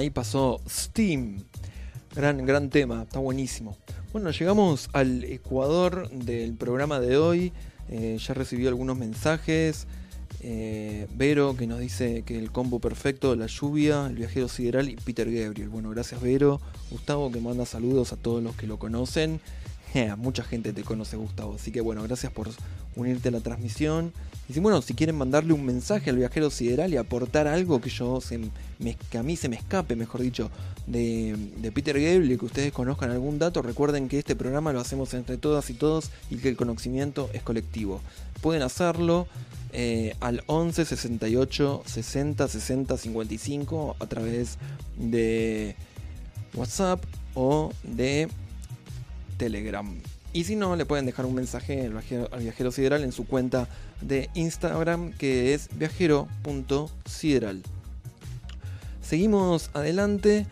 [0.03, 1.43] Ahí pasó Steam.
[2.13, 3.77] Gran, gran tema, está buenísimo.
[4.11, 7.53] Bueno, llegamos al Ecuador del programa de hoy.
[7.89, 9.87] Eh, ya recibió algunos mensajes.
[10.41, 14.97] Eh, Vero que nos dice que el combo perfecto, la lluvia, el viajero sideral y
[14.97, 15.69] Peter Gabriel.
[15.69, 16.59] Bueno, gracias Vero.
[16.91, 19.39] Gustavo que manda saludos a todos los que lo conocen.
[20.17, 22.49] Mucha gente te conoce Gustavo, así que bueno, gracias por
[22.95, 24.13] unirte a la transmisión.
[24.49, 27.89] Y si bueno, si quieren mandarle un mensaje al viajero sideral y aportar algo que
[27.89, 30.51] yo se me, que a mí se me escape, mejor dicho,
[30.85, 35.13] de, Peter Gabriel y que ustedes conozcan algún dato, recuerden que este programa lo hacemos
[35.13, 38.01] entre todas y todos y que el conocimiento es colectivo.
[38.41, 39.27] Pueden hacerlo
[39.71, 44.57] eh, al 11 68 60 60 55 a través
[44.97, 45.75] de
[46.53, 48.27] WhatsApp o de
[49.37, 49.89] Telegram.
[50.33, 53.25] Y si no, le pueden dejar un mensaje al viajero, al viajero sideral en su
[53.27, 53.67] cuenta
[54.01, 57.61] de Instagram que es viajero.sideral.
[59.01, 60.47] Seguimos adelante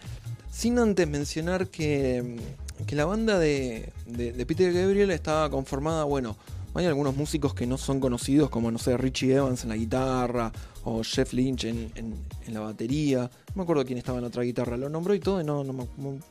[0.52, 2.38] sin antes mencionar que,
[2.86, 6.38] que la banda de, de- Peter Gabriel estaba conformada, bueno,
[6.76, 10.52] hay algunos músicos que no son conocidos como, no sé, Richie Evans en la guitarra
[10.84, 13.22] o Jeff Lynch en, en- la batería.
[13.22, 15.74] No me acuerdo quién estaba en otra guitarra, lo nombró y todo y no, no
[15.74, 15.86] me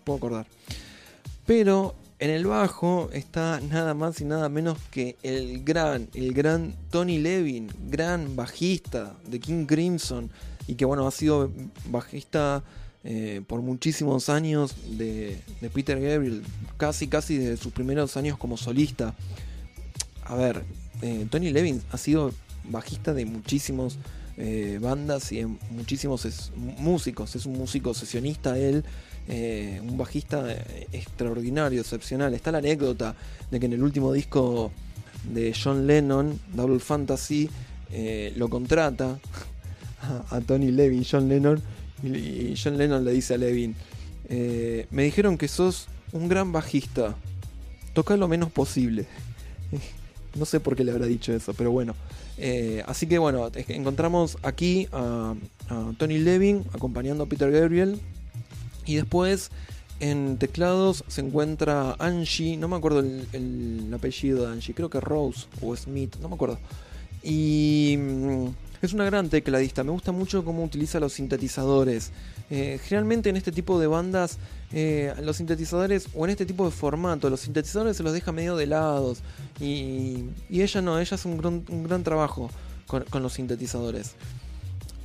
[0.04, 0.46] puedo acordar.
[1.46, 6.76] Pero en el bajo está nada más y nada menos que el gran, el gran
[6.90, 10.30] Tony Levin, gran bajista de King Crimson
[10.66, 11.50] y que bueno, ha sido
[11.86, 12.62] bajista
[13.04, 15.40] eh, por muchísimos años de,
[15.72, 16.42] Peter Gabriel,
[16.76, 19.14] casi casi desde sus primeros años como solista.
[20.24, 20.62] A ver,
[21.00, 22.32] eh, Tony Levin ha sido
[22.64, 23.96] bajista de muchísimos
[24.36, 28.84] eh, bandas y de muchísimos es- músicos, es un músico sesionista él,
[29.28, 32.34] eh, un bajista eh, extraordinario, excepcional.
[32.34, 33.14] Está la anécdota
[33.50, 34.70] de que en el último disco
[35.32, 37.50] de John Lennon, Double Fantasy,
[38.36, 39.18] lo contrata
[40.30, 41.60] a, a Tony Levin, John Lennon,
[42.02, 43.74] y, John Lennon le dice a Levin,
[44.28, 47.16] me dijeron que sos un gran bajista,
[47.92, 49.06] toca lo menos posible.
[50.38, 51.96] No sé por qué le habrá dicho eso, pero bueno.
[52.38, 55.34] Eh, así que bueno, encontramos aquí a,
[55.98, 58.00] Tony Levin acompañando a Peter Gabriel.
[58.86, 59.50] Y después
[60.00, 64.98] en teclados se encuentra Angie, no me acuerdo el, el apellido de Angie, creo que
[64.98, 66.58] Rose o Smith, no me acuerdo.
[67.22, 68.46] Y mm,
[68.82, 72.12] es una gran tecladista, me gusta mucho cómo utiliza los sintetizadores.
[72.50, 74.38] Eh, generalmente en este tipo de bandas,
[74.72, 78.56] eh, los sintetizadores, o en este tipo de formato, los sintetizadores se los deja medio
[78.56, 79.18] de lados.
[79.60, 82.50] Y, y ella no, ella hace un gran, un gran trabajo
[82.86, 84.14] con, con los sintetizadores.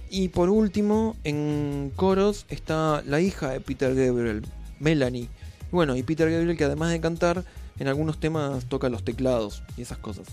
[0.09, 4.45] Y por último, en coros está la hija de Peter Gabriel,
[4.79, 5.29] Melanie.
[5.71, 7.43] Bueno, y Peter Gabriel que además de cantar,
[7.79, 10.27] en algunos temas toca los teclados y esas cosas.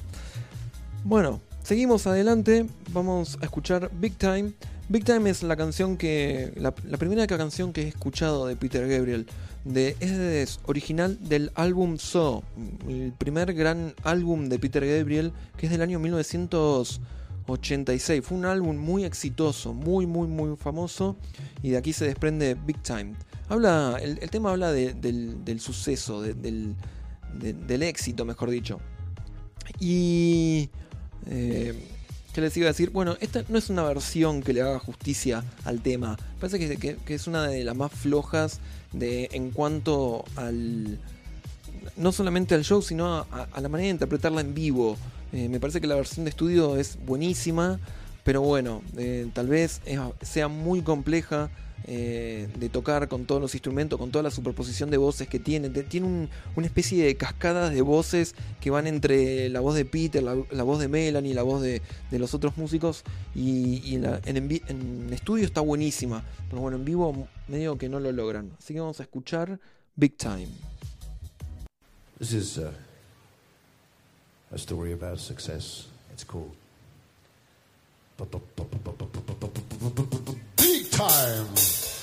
[1.05, 4.53] Bueno, seguimos adelante, vamos a escuchar Big Time.
[4.93, 6.53] Big Time es la canción que.
[6.57, 9.27] la, primera canción que he escuchado de Peter Gabriel.
[9.65, 12.43] De, es original del álbum So,
[12.89, 18.23] el primer gran álbum de Peter Gabriel, que es del año 1986.
[18.23, 21.17] Fue un álbum muy exitoso, muy, muy, muy famoso,
[21.63, 23.15] y de aquí se desprende Big Time.
[23.49, 26.75] Habla, el, tema habla de- del, del suceso, de- del,
[27.39, 28.79] de- del éxito, mejor dicho.
[29.81, 30.69] Y.
[31.27, 31.75] Eh,
[32.33, 32.91] ¿Qué les iba a decir?
[32.91, 36.17] Bueno, esta no es una versión que le haga justicia al tema.
[36.41, 38.61] Parece que, que- que es una de las más flojas
[38.93, 40.99] de, en cuanto al.
[41.97, 44.97] No solamente al show, sino a, la manera de interpretarla en vivo.
[45.33, 47.81] Eh, me parece que la versión de estudio es buenísima,
[48.25, 49.81] pero bueno, eh, tal vez
[50.23, 51.51] sea muy compleja
[51.85, 55.69] eh, de tocar con todos los instrumentos, con toda la superposición de voces que tiene.
[55.71, 60.23] Tiene un- una especie de cascadas de voces que van entre la voz de Peter,
[60.23, 63.03] la, la voz de Melanie, la voz de, de los otros músicos.
[63.35, 64.37] Y, y en, la- en
[64.69, 68.51] en estudio está buenísima, pero bueno, en vivo medio que no lo logran.
[68.59, 69.59] Así que vamos a escuchar
[69.97, 70.49] Big Time.
[72.19, 72.71] This is uh,
[74.53, 75.87] a story about success.
[76.13, 76.53] It's called.
[80.93, 82.02] Big time.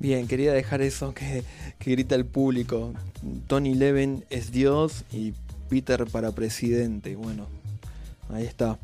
[0.00, 1.44] Bien, quería dejar eso que,
[1.78, 2.94] grita el público.
[3.46, 5.34] Tony Levin es Dios y
[5.68, 7.16] Peter para presidente.
[7.16, 7.46] Bueno,
[8.30, 8.78] ahí está.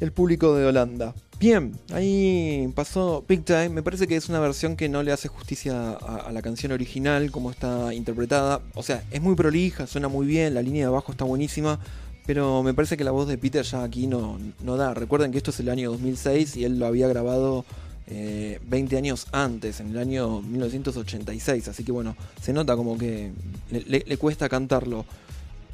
[0.00, 1.14] El público de Holanda.
[1.38, 3.68] Bien, ahí pasó Big Time.
[3.68, 6.72] Me parece que es una versión que no le hace justicia a, a la canción
[6.72, 8.62] original, como está interpretada.
[8.74, 11.78] O sea, es muy prolija, suena muy bien, la línea de abajo está buenísima.
[12.26, 14.94] Pero me parece que la voz de Peter ya aquí no, no da.
[14.94, 17.66] Recuerden que esto es el año 2006 y él lo había grabado
[18.12, 21.68] eh, 20 años antes, en el año 1986.
[21.68, 23.30] Así que bueno, se nota como que
[23.70, 25.04] le, cuesta cantarlo.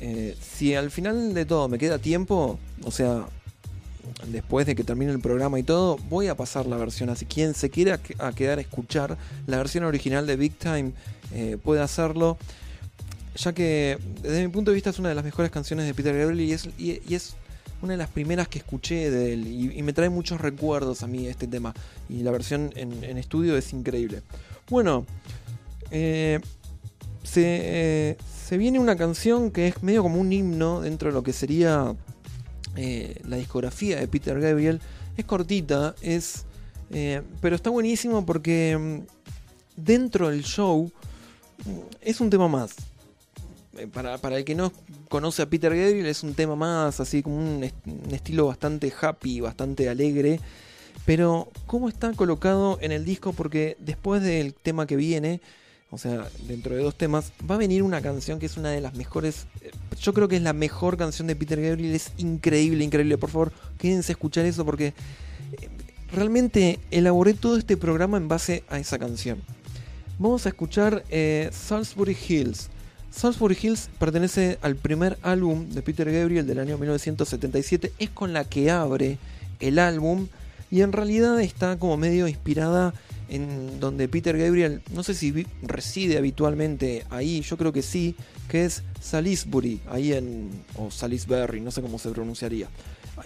[0.00, 3.26] Eh, si al final de todo me queda tiempo, o sea,
[4.26, 7.08] después de que termine el programa y todo, voy a pasar la versión.
[7.08, 9.16] Así quien se quiera a quedar a escuchar
[9.46, 10.92] la versión original de Big Time
[11.32, 12.36] eh, puede hacerlo.
[13.36, 16.16] Ya que desde mi punto de vista es una de las mejores canciones de Peter
[16.16, 16.40] Gabriel
[16.78, 17.36] y es
[17.82, 19.46] una de las primeras que escuché de él.
[19.46, 21.74] Y, me trae muchos recuerdos a mí este tema.
[22.08, 24.22] Y la versión en, estudio es increíble.
[24.68, 25.06] Bueno,
[25.90, 26.40] eh,
[27.22, 28.16] se, eh,
[28.46, 31.94] se viene una canción que es medio como un himno dentro de lo que sería
[32.76, 34.80] eh, la discografía de Peter Gabriel.
[35.16, 36.44] Es cortita, es,
[37.40, 40.90] pero está buenísimo porque mm, dentro del show
[41.64, 42.74] mm, es un tema más.
[43.78, 44.72] Eh, Para, el que no
[45.08, 48.92] conoce a Peter Gabriel es un tema más, así como un, est- un estilo bastante
[49.00, 50.40] happy, bastante alegre.
[51.04, 55.40] Pero cómo está colocado en el disco, porque después del tema que viene,
[55.90, 58.80] o sea, dentro de dos temas, va a venir una canción que es una de
[58.80, 59.46] las mejores.
[59.60, 59.70] eh,
[60.00, 61.94] Yo creo que es la mejor canción de Peter Gabriel.
[61.94, 63.18] Es increíble, increíble.
[63.18, 64.94] Por favor, quédense a escuchar eso porque eh,
[66.12, 69.40] realmente elaboré todo este programa en base a esa canción.
[70.18, 71.04] Vamos a escuchar
[71.52, 72.70] Salisbury Hills.
[73.16, 77.94] Salisbury Hills pertenece al primer álbum de Peter Gabriel del año 1977.
[77.98, 79.16] Es con la que abre
[79.58, 80.28] el álbum
[80.70, 82.92] y en realidad está como medio inspirada
[83.30, 88.16] en donde Peter Gabriel, no sé si reside habitualmente ahí, yo creo que sí,
[88.50, 92.68] que es Salisbury, ahí en, o Salisbury, no sé cómo se pronunciaría,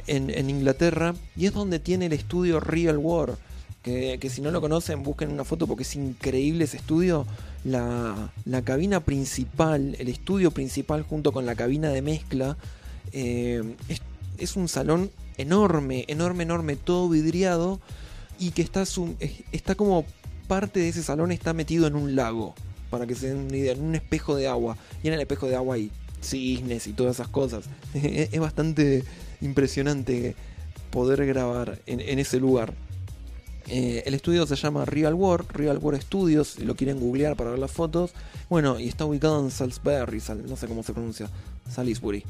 [0.06, 3.36] en, en Inglaterra, y es donde tiene el estudio Real War,
[3.82, 7.26] que, que si no lo conocen busquen una foto porque es increíble ese estudio,
[7.64, 12.56] la, la cabina principal, el estudio principal junto con la cabina de mezcla,
[13.12, 13.76] eh,
[14.38, 17.80] es, un salón enorme, enorme, enorme, todo vidriado
[18.38, 18.84] y que está,
[19.52, 20.06] está como
[20.48, 22.54] parte de ese salón está metido en un lago,
[22.88, 24.76] para que se den una idea, en un espejo de agua.
[25.02, 25.90] Y en el espejo de agua hay
[26.22, 27.64] cisnes y todas esas cosas.
[27.94, 29.04] Es bastante
[29.40, 30.34] impresionante
[30.90, 32.74] poder grabar en ese lugar.
[33.68, 37.50] Eh, el estudio se llama Real War, Real War Studios, si lo quieren googlear para
[37.50, 38.12] ver las fotos.
[38.48, 41.28] Bueno, y está ubicado en Salisbury, Sal- no sé cómo se pronuncia,
[41.70, 42.24] Salisbury.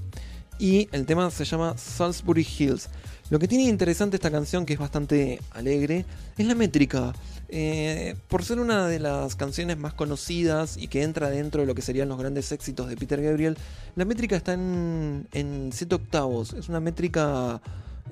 [0.58, 2.88] Y el tema se llama Salisbury Hills.
[3.30, 6.04] Lo que tiene interesante esta canción, que es bastante alegre,
[6.36, 7.14] es la métrica.
[7.48, 11.74] Eh, por ser una de las canciones más conocidas y que entra dentro de lo
[11.74, 13.56] que serían los grandes éxitos de Peter Gabriel,
[13.96, 16.52] la métrica está en 7 octavos.
[16.52, 17.60] Es una métrica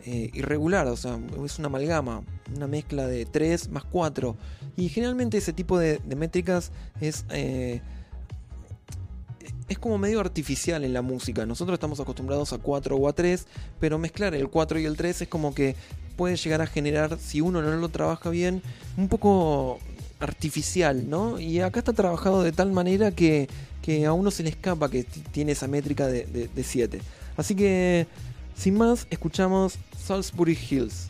[0.05, 2.23] eh, irregular, o sea, es una amalgama,
[2.55, 4.37] una mezcla de 3 más 4.
[4.77, 7.81] Y generalmente ese tipo de, métricas es, eh,
[9.69, 11.47] es como medio artificial en la música.
[11.47, 13.47] Nosotros estamos acostumbrados a 4 o a 3,
[13.81, 15.77] pero mezclar el 4 y el 3 es como que
[16.17, 18.63] puede llegar a generar, si uno no lo trabaja bien,
[18.97, 19.79] un poco
[20.21, 21.39] artificial, ¿no?
[21.39, 23.49] Y acá está trabajado de tal manera que,
[23.83, 27.01] que a uno se le escapa que tiene esa métrica de 7.
[27.39, 28.09] Así que,
[28.59, 31.09] sin más, escuchamos Salisbury Hills.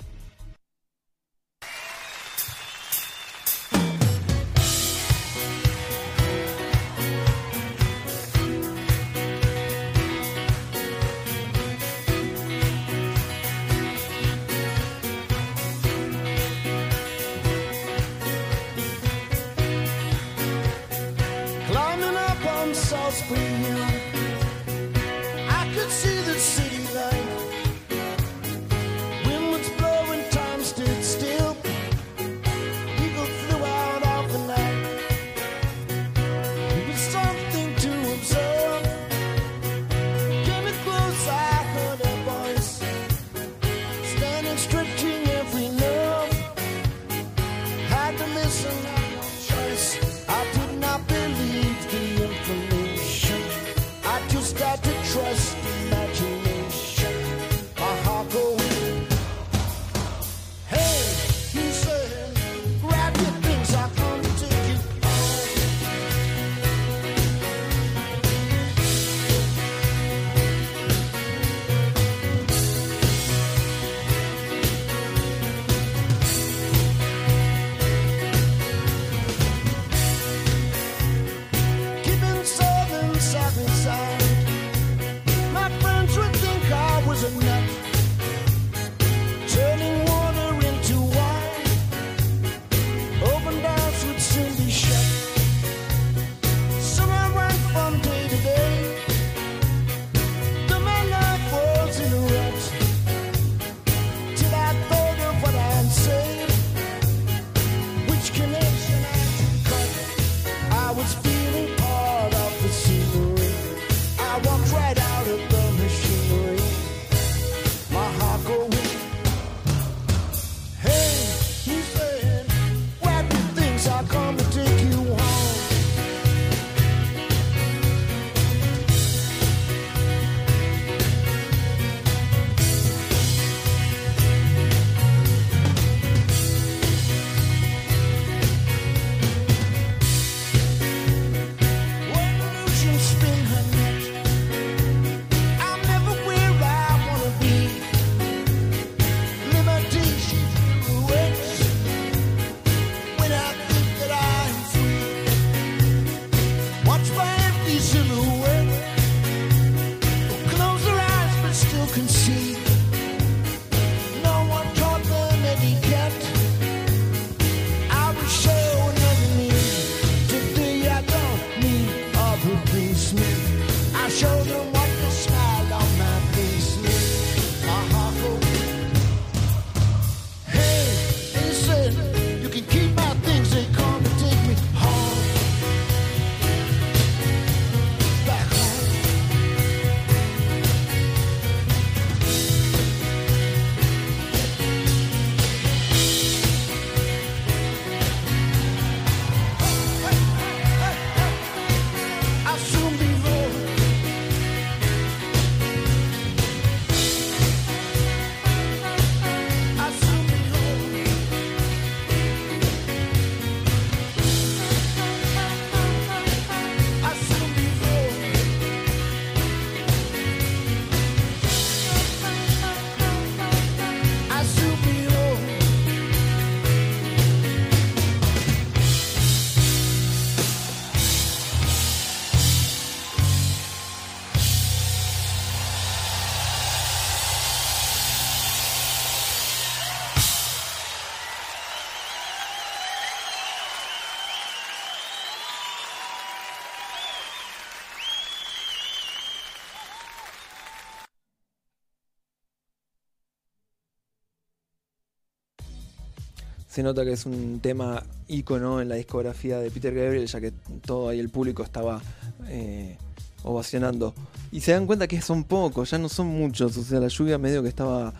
[256.78, 260.52] Se nota que es un tema ícono en la discografía de Peter Gabriel, ya que
[260.86, 262.00] todo ahí el público estaba
[262.46, 262.96] eh,
[263.42, 264.14] ovacionando.
[264.52, 267.36] Y se dan cuenta que son pocos, ya no son muchos, o sea, la lluvia
[267.36, 268.14] medio que estaba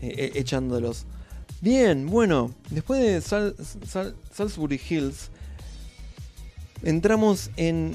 [0.00, 1.04] eh, e- echándolos.
[1.60, 3.54] Bien, bueno, después de Sal-
[3.86, 5.28] Sal- Salisbury Hills,
[6.82, 7.94] entramos en,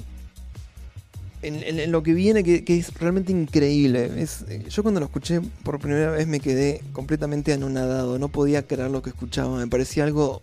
[1.44, 4.10] en, en- en lo que viene, que, es realmente increíble.
[4.18, 8.64] Es, eh, yo cuando lo escuché por primera vez me quedé completamente anonadado, no podía
[8.66, 10.41] creer lo que escuchaba, me parecía algo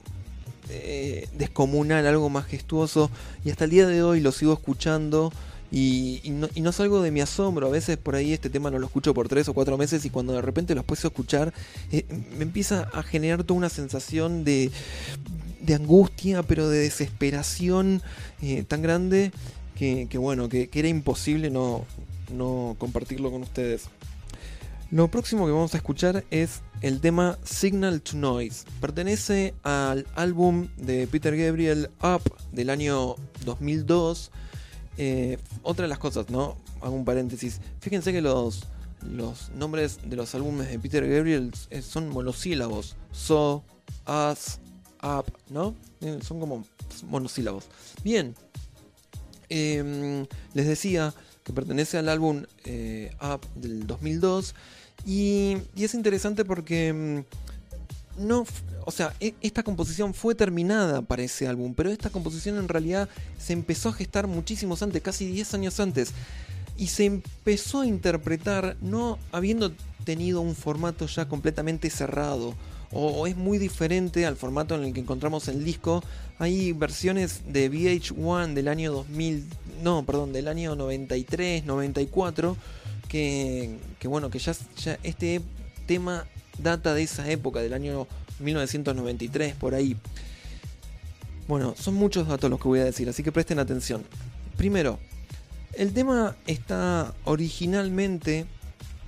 [0.68, 3.10] eh, descomunal, algo majestuoso,
[3.44, 5.32] y hasta el día de hoy lo sigo escuchando.
[5.72, 6.20] Y,
[6.56, 9.28] no, salgo de mi asombro, a veces por ahí este tema no lo escucho por
[9.28, 11.54] tres o cuatro meses y cuando de repente lo empiezo a escuchar
[11.92, 14.72] eh, me empieza a generar toda una sensación de,
[15.60, 18.02] de angustia, pero de desesperación
[18.66, 19.30] tan grande
[19.80, 21.86] que, bueno, que, que era imposible no,
[22.30, 23.84] no compartirlo con ustedes.
[24.90, 28.66] Lo próximo que vamos a escuchar es el tema Signal to Noise.
[28.80, 32.22] Pertenece al álbum de Peter Gabriel Up
[32.52, 33.14] del año
[33.46, 34.30] 2002.
[34.98, 36.58] Eh, otra de las cosas, ¿no?
[36.82, 37.60] Hago un paréntesis.
[37.80, 38.64] Fíjense que los,
[39.02, 42.96] los nombres de los álbumes de Peter Gabriel eh, son monosílabos.
[43.12, 43.64] So,
[44.06, 44.58] Us,
[45.02, 45.74] Up, ¿no?
[46.02, 46.66] Eh, son como
[47.08, 47.64] monosílabos.
[48.04, 48.34] Bien.
[49.50, 51.12] Em, les decía
[51.44, 54.54] que pertenece al álbum eh, Up del 2002.
[55.06, 58.44] Y, y es interesante porque mm, no,
[58.84, 63.08] o sea, e- esta composición fue terminada para ese álbum, pero esta composición en realidad
[63.38, 66.12] se empezó a gestar muchísimos antes, casi 10 años antes,
[66.76, 69.72] y se empezó a interpretar no habiendo
[70.04, 72.54] tenido un formato ya completamente cerrado,
[72.92, 76.02] o, es muy diferente al formato en el que encontramos el disco.
[76.38, 79.44] Hay versiones de VH1 del año 2000,
[79.82, 82.56] no, perdón, del año 93, 94,
[83.08, 84.54] que, bueno, que ya,
[85.02, 85.40] este
[85.86, 86.26] tema
[86.58, 88.06] data de esa época, del año
[88.40, 89.96] 1993, por ahí.
[91.46, 94.04] Bueno, son muchos datos los que voy a decir, así que presten atención.
[94.56, 94.98] Primero,
[95.74, 98.46] el tema está originalmente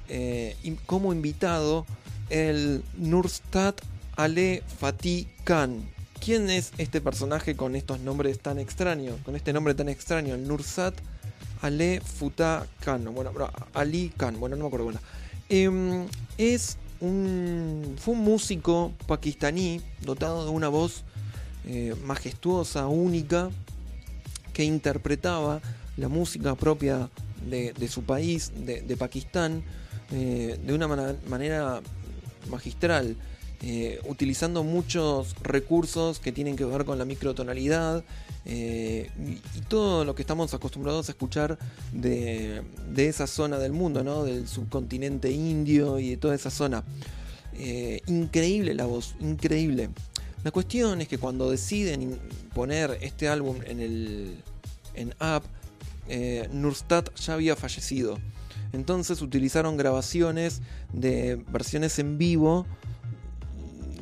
[0.08, 0.56] eh,
[0.86, 1.86] como invitado
[2.32, 3.80] el Nurstat
[4.16, 5.82] Ale Fatih Khan.
[6.18, 9.20] ¿Quién es este personaje con estos nombres tan extraños?
[9.24, 10.94] Con este nombre tan extraño, el Nursat
[11.60, 13.04] Ale Futa Khan.
[13.14, 13.32] Bueno,
[13.74, 14.86] Ali Khan, bueno, no me acuerdo.
[14.86, 15.00] Bueno.
[15.50, 16.06] Em,
[16.38, 21.04] es un, fue un músico pakistaní dotado de una voz
[21.66, 23.50] eh, majestuosa, única,
[24.54, 25.60] que interpretaba
[25.98, 27.10] la música propia
[27.48, 29.62] de, su país, de, Pakistán,
[30.12, 31.82] eh, de una manera
[32.48, 33.16] magistral,
[33.62, 38.04] eh, utilizando muchos recursos que tienen que ver con la microtonalidad
[38.44, 41.58] eh, y, todo lo que estamos acostumbrados a escuchar
[41.92, 42.62] de,
[42.92, 44.24] de esa zona del mundo, ¿no?
[44.24, 46.84] del subcontinente indio y de toda esa zona.
[47.54, 49.90] Eh, increíble la voz, increíble.
[50.42, 52.18] La cuestión es que cuando deciden
[52.54, 54.36] poner este álbum en el
[54.94, 55.44] en App,
[56.08, 56.48] eh,
[57.16, 58.18] ya había fallecido.
[58.72, 60.62] Entonces utilizaron grabaciones
[60.92, 62.66] de versiones en vivo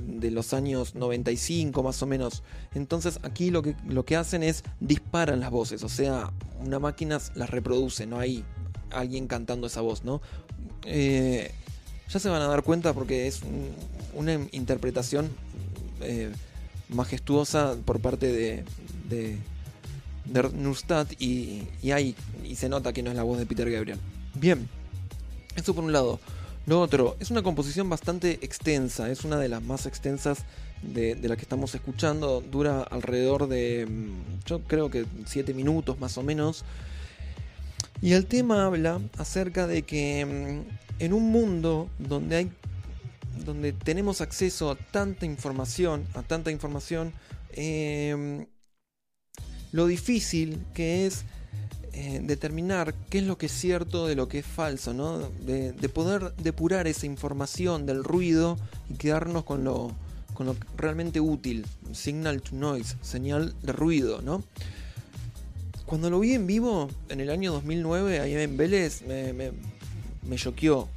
[0.06, 2.42] de los años 95 más o menos.
[2.74, 7.18] Entonces aquí lo que, lo que hacen es disparan las voces, o sea, una máquina
[7.34, 8.44] las reproduce, no hay
[8.90, 10.20] alguien cantando esa voz, ¿no?
[10.84, 11.50] Eh,
[12.08, 13.70] ya se van a dar cuenta porque es un-
[14.14, 15.28] una interpretación
[16.02, 16.30] eh,
[16.88, 18.64] majestuosa por parte de,
[19.08, 19.36] de,
[21.18, 22.14] y, y,
[22.44, 23.98] y se nota que no es la voz de Peter Gabriel.
[24.35, 24.68] Bien,
[25.57, 26.20] eso por un lado.
[26.66, 30.45] Lo otro, es una composición bastante extensa, es una de las más extensas
[30.83, 36.16] de, la que estamos escuchando, dura alrededor de, mm, yo creo que 7 minutos más
[36.18, 36.64] o menos.
[38.03, 42.51] Y el tema habla acerca de que mm, en un mundo donde hay
[43.45, 47.12] donde tenemos acceso a tanta información, a tanta información,
[47.53, 48.47] eh,
[49.72, 51.24] lo difícil que es
[51.93, 55.18] eh, determinar qué es lo que es cierto de lo que es falso, ¿no?
[55.18, 58.57] De, de poder depurar esa información del ruido
[58.88, 59.93] y quedarnos con lo,
[60.34, 64.43] con lo realmente útil, signal to noise, señal de ruido, ¿no?
[65.86, 69.51] Cuando lo vi en vivo en el año 2009, ahí en Vélez, me, me,
[70.28, 70.89] me choqueó.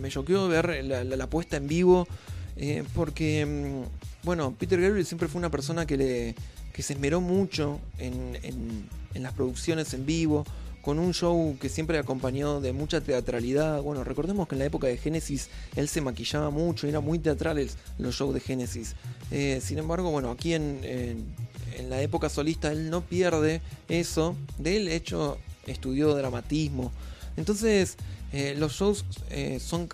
[0.00, 2.08] Me, choqueó ver la, la, la puesta en vivo.
[2.56, 6.34] eh, porque, mm, bueno, Peter Gabriel siempre fue una persona que, le,
[6.72, 10.44] que se esmeró mucho en, en las producciones en vivo.
[10.82, 13.82] Con un show que siempre acompañó de mucha teatralidad.
[13.82, 17.76] Bueno, recordemos que en la época de Genesis él se maquillaba mucho, era muy teatrales
[17.98, 18.94] los shows de Genesis.
[19.32, 24.36] Eh, sin embargo, bueno, aquí en, en, la época solista él no pierde eso.
[24.58, 26.92] De él, hecho, estudió dramatismo.
[27.36, 27.96] Entonces,
[28.32, 29.88] eh, los shows eh, son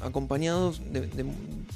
[0.00, 1.26] acompañados de, de-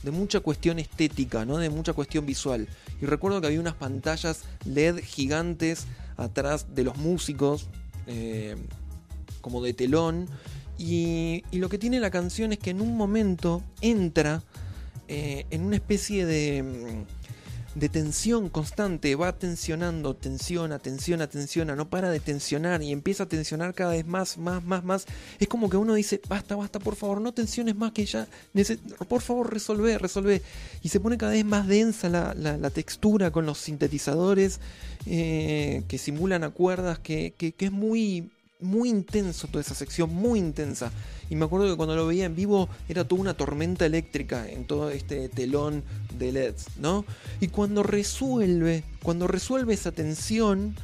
[0.03, 1.59] de mucha cuestión estética, ¿no?
[1.59, 2.67] de mucha cuestión visual.
[3.03, 5.85] Y recuerdo que había unas pantallas LED gigantes
[6.17, 7.69] atrás de los músicos,
[8.07, 8.57] eh,
[9.41, 10.29] como de telón.
[10.79, 14.43] Y, lo que tiene la canción es que en un momento entra
[15.09, 17.05] eh, en una especie de,
[17.75, 23.29] de tensión constante, va tensionando, tensiona, tensiona, tensiona, no para de tensionar y empieza a
[23.29, 25.07] tensionar cada vez más, más, más, más.
[25.41, 28.27] Es como que uno dice, basta, basta, por favor, no tensiones más que ya,
[29.09, 30.43] por favor, resolvé, resolvé.
[30.83, 34.61] Y se pone cada vez más densa la, la- textura con los sintetizadores
[35.07, 38.31] eh, que simulan a cuerdas, que- que es muy,
[38.63, 40.91] muy intenso toda esa sección, muy intensa.
[41.31, 44.65] Y me acuerdo que cuando lo veía en vivo era toda una tormenta eléctrica en
[44.65, 45.83] todo este telón
[46.19, 47.05] de LEDs, ¿no?
[47.41, 50.75] Y cuando resuelve, cuando resuelve esa tensión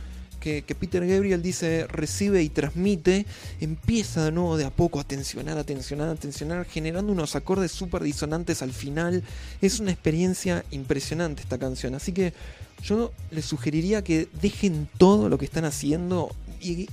[0.41, 3.27] que, que Peter Gabriel dice recibe y transmite,
[3.61, 7.73] empieza de nuevo de a poco a tensionar, a tensionar, a tensionar, generando unos acordes
[7.73, 9.23] súper disonantes al final.
[9.61, 11.95] Es una experiencia impresionante esta canción.
[11.95, 12.33] Así que
[12.83, 16.31] yo les sugeriría que dejen todo lo que están haciendo
[16.61, 16.89] y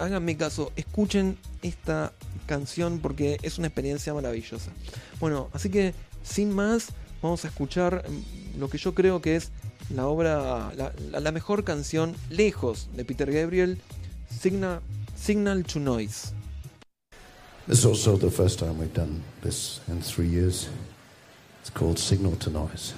[0.00, 2.12] háganme caso, escuchen esta
[2.46, 4.70] canción porque es una experiencia maravillosa.
[5.20, 6.88] Bueno, así que sin más,
[7.22, 9.50] vamos a escuchar mm, lo que yo creo que es
[9.94, 10.72] la obra,
[11.10, 13.80] la, mejor canción lejos de Peter Gabriel,
[14.30, 16.32] Signal, to Noise.
[17.66, 20.68] This is also the first time we've done this in three years.
[21.60, 22.94] It's called Signal to Noise.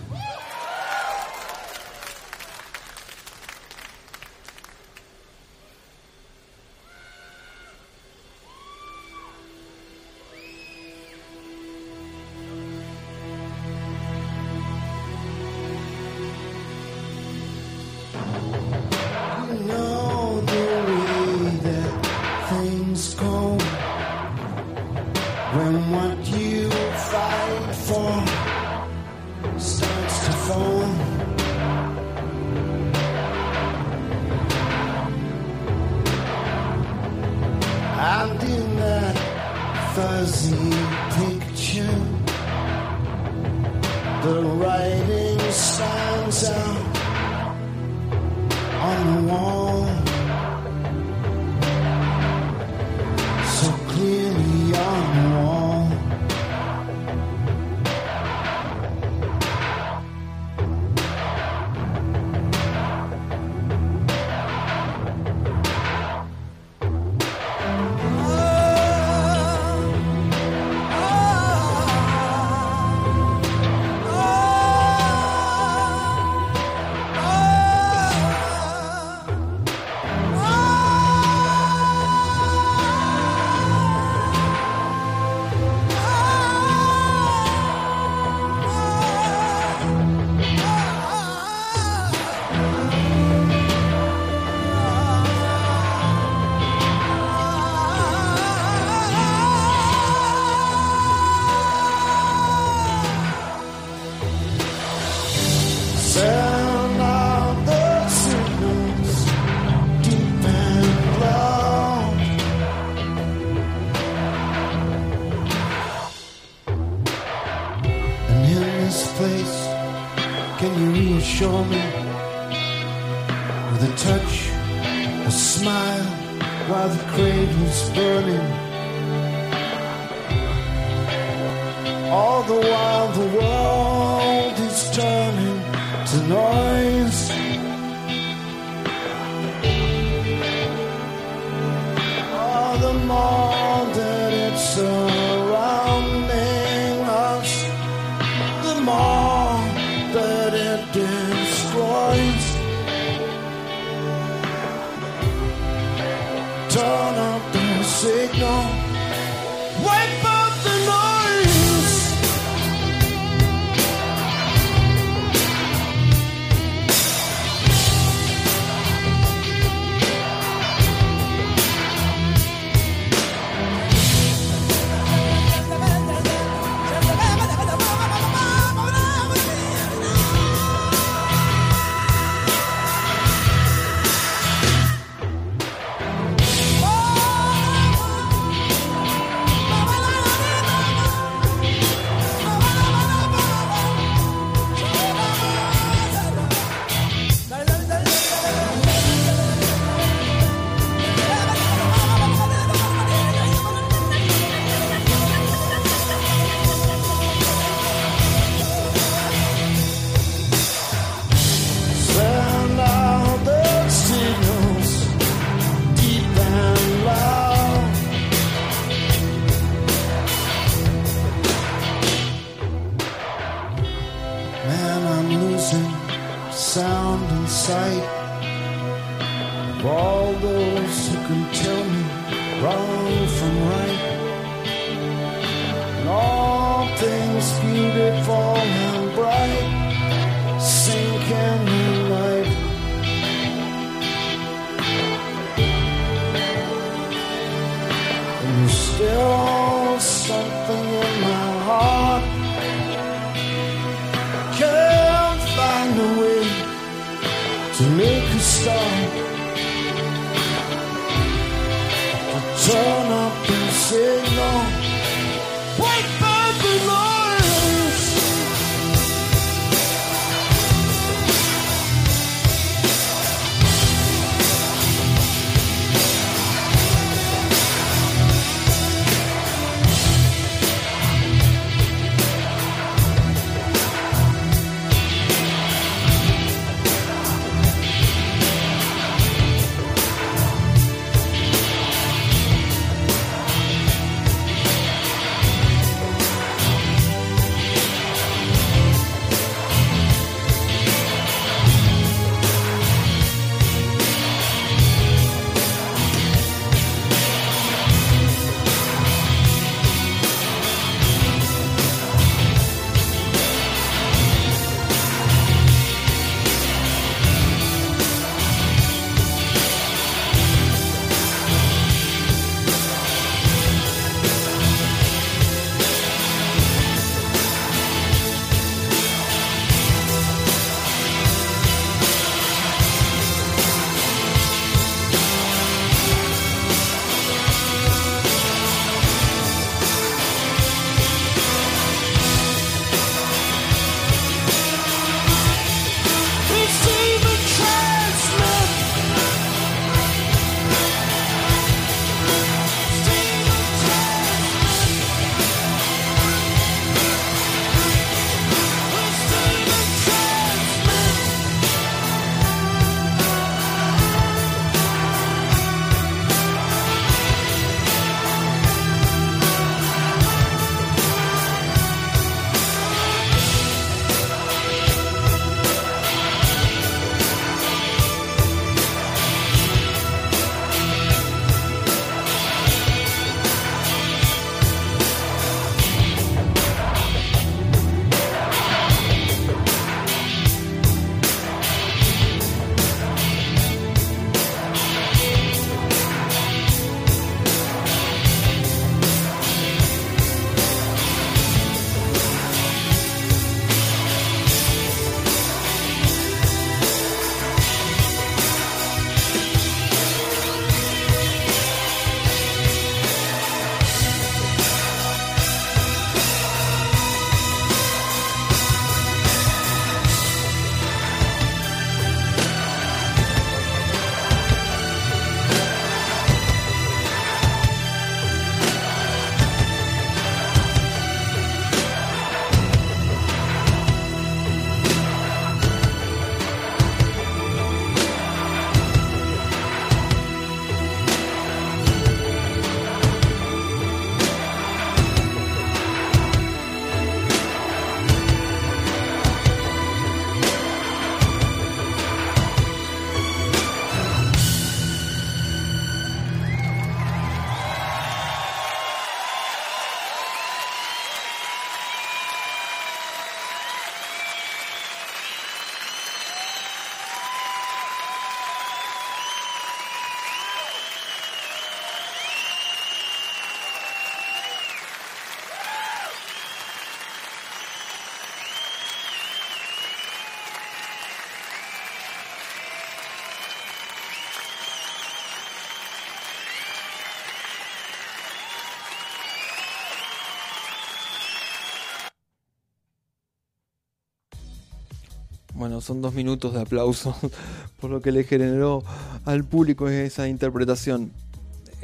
[495.62, 497.14] Bueno, son dos minutos de aplauso
[497.80, 498.82] por lo que le generó
[499.24, 501.12] al público esa interpretación.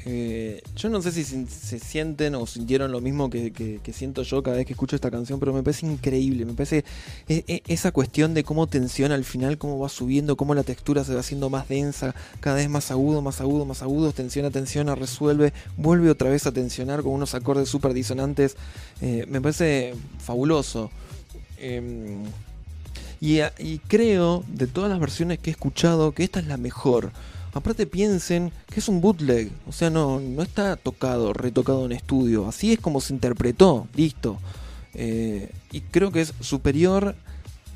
[0.04, 4.56] Eh, yo no sé si se, sienten o sintieron lo mismo que siento yo cada
[4.56, 6.44] vez que escucho esta canción, pero me parece increíble.
[6.44, 6.84] Me parece
[7.28, 11.04] e- e- esa cuestión de cómo tensiona al final, cómo va subiendo, cómo la textura
[11.04, 14.96] se va haciendo más densa, cada vez más agudo, más agudo, más agudo, tensiona, tensiona,
[14.96, 18.56] resuelve, vuelve otra vez a tensionar con unos acordes súper disonantes.
[19.00, 20.90] Eh, me parece fabuloso.
[21.60, 22.24] Em,
[23.20, 26.56] y, a- y creo, de todas las versiones que he escuchado, que esta es la
[26.56, 27.10] mejor.
[27.54, 32.46] Aparte piensen que es un bootleg, o sea, no, no está tocado, retocado en estudio,
[32.46, 34.38] así es como se interpretó, listo.
[34.94, 37.14] Eh, y creo que es superior,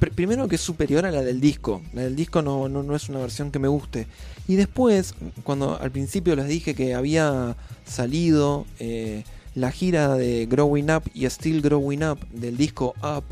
[0.00, 2.94] pr- primero que es superior a la del disco, la del disco no, no, no
[2.94, 4.06] es una versión que me guste.
[4.46, 7.56] Y después, cuando al principio les dije que había
[7.86, 9.24] salido eh,
[9.54, 13.24] la gira de Growing Up y Still Growing Up del disco Up,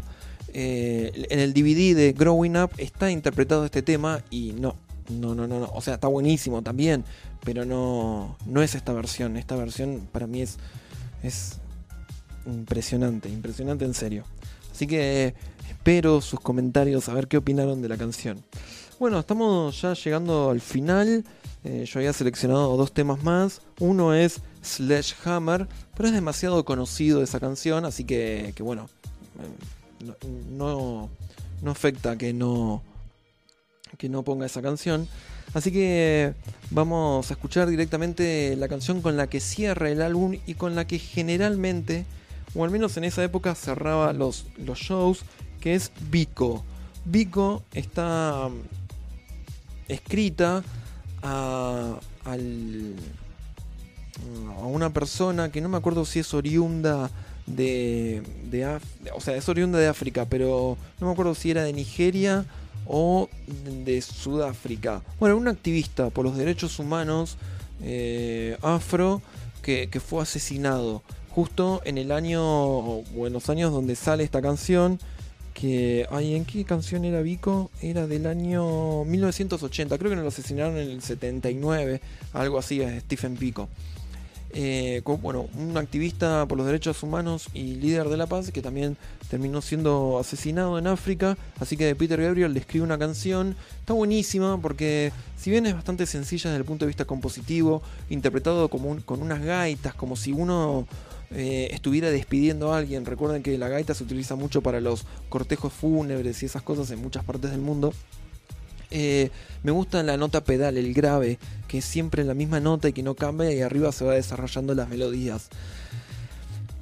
[0.54, 4.76] eh, en el DVD de Growing Up está interpretado este tema y no,
[5.08, 5.70] no, no, no, no.
[5.74, 7.04] O sea, está buenísimo también,
[7.44, 9.36] pero no, no es esta versión.
[9.36, 10.58] Esta versión para mí es,
[11.22, 11.58] es
[12.46, 14.24] impresionante, impresionante en serio.
[14.70, 15.34] Así que
[15.68, 18.42] espero sus comentarios a ver qué opinaron de la canción.
[18.98, 21.24] Bueno, estamos ya llegando al final.
[21.64, 23.62] Eh, yo había seleccionado dos temas más.
[23.78, 28.88] Uno es Sledgehammer, pero es demasiado conocido esa canción, así que, bueno,
[29.38, 29.79] eh,
[30.50, 31.08] no,
[31.62, 32.82] no, afecta que no,
[33.98, 35.08] que no ponga esa canción.
[35.52, 36.34] Así que
[36.70, 40.86] vamos a escuchar directamente la canción con la que cierra el álbum y con la
[40.86, 42.04] que generalmente,
[42.54, 45.20] o al menos en esa época, cerraba los, los shows,
[45.60, 46.64] que es Vico.
[47.04, 48.60] Vico está mm,
[49.92, 50.62] escrita
[51.22, 52.94] a, al-
[54.56, 57.10] a una persona que no me acuerdo si es oriunda
[57.56, 58.80] de, de
[59.14, 62.44] o sea, es oriunda de África, pero no me acuerdo si era de Nigeria
[62.86, 63.28] o
[63.84, 65.02] de Sudáfrica.
[65.18, 67.36] Bueno, un activista por los derechos humanos
[67.82, 69.22] eh, afro
[69.62, 74.42] que, que fue asesinado justo en el año o en los años donde sale esta
[74.42, 74.98] canción.
[75.54, 77.70] Que, ay, ¿en qué canción era Vico?
[77.82, 82.00] Era del año 1980, creo que lo asesinaron en el 79,
[82.32, 83.68] algo así, a Stephen Pico.
[84.52, 88.96] Eh, bueno, un activista por los derechos humanos y líder de la paz que también
[89.28, 91.36] terminó siendo asesinado en África.
[91.58, 93.56] Así que Peter Gabriel le escribe una canción.
[93.80, 98.68] Está buenísima porque, si bien es bastante sencilla desde el punto de vista compositivo, interpretado
[98.68, 100.86] como con unas gaitas, como si uno
[101.32, 103.06] eh, estuviera despidiendo a alguien.
[103.06, 107.00] Recuerden que la gaita se utiliza mucho para los cortejos fúnebres y esas cosas en
[107.00, 107.92] muchas partes del mundo.
[108.90, 109.30] Eh,
[109.62, 111.38] me gusta la nota pedal, el grave,
[111.68, 114.74] que es siempre la misma nota y que no cambia y arriba se va desarrollando
[114.74, 115.48] las melodías.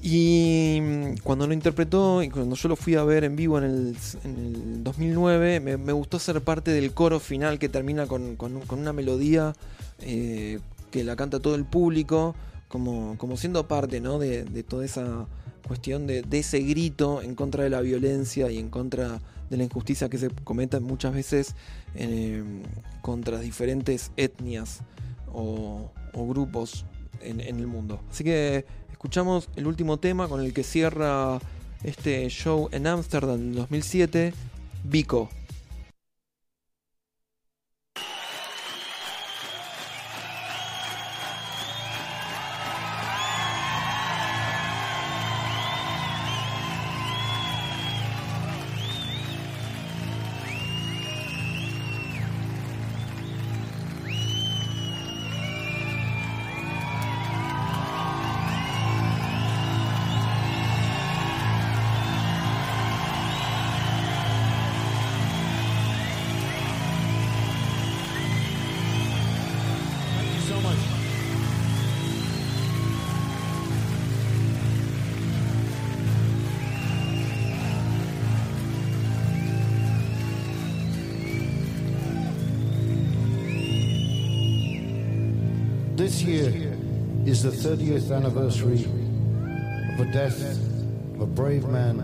[0.00, 3.64] Y mm, cuando lo interpretó y cuando yo lo fui a ver en vivo en
[3.64, 8.62] el, en el 2009, me, gustó ser parte del coro final que termina con, con-
[8.70, 9.54] una melodía
[10.00, 10.60] eh,
[10.90, 12.34] que la canta todo el público,
[12.68, 14.18] como, como siendo parte ¿no?
[14.18, 15.26] de, de toda esa
[15.66, 19.20] cuestión de, de ese grito en contra de la violencia y en contra
[19.50, 21.54] de la injusticia que se cometa muchas veces
[21.94, 22.42] eh,
[23.02, 24.80] contra diferentes etnias
[25.32, 26.84] o, o grupos
[27.20, 28.00] en, en el mundo.
[28.10, 31.38] Así que escuchamos el último tema con el que cierra
[31.84, 34.32] este show en Ámsterdam en 2007,
[34.84, 35.28] Vico.
[86.28, 86.76] Year
[87.24, 90.38] is the 30th anniversary of the death
[91.14, 91.96] of a brave man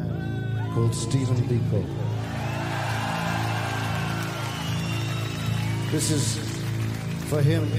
[0.74, 1.84] called Stephen Biko.
[5.90, 6.38] This is
[7.28, 7.70] for him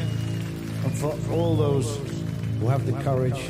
[0.83, 1.97] and for all those
[2.59, 3.49] who have the courage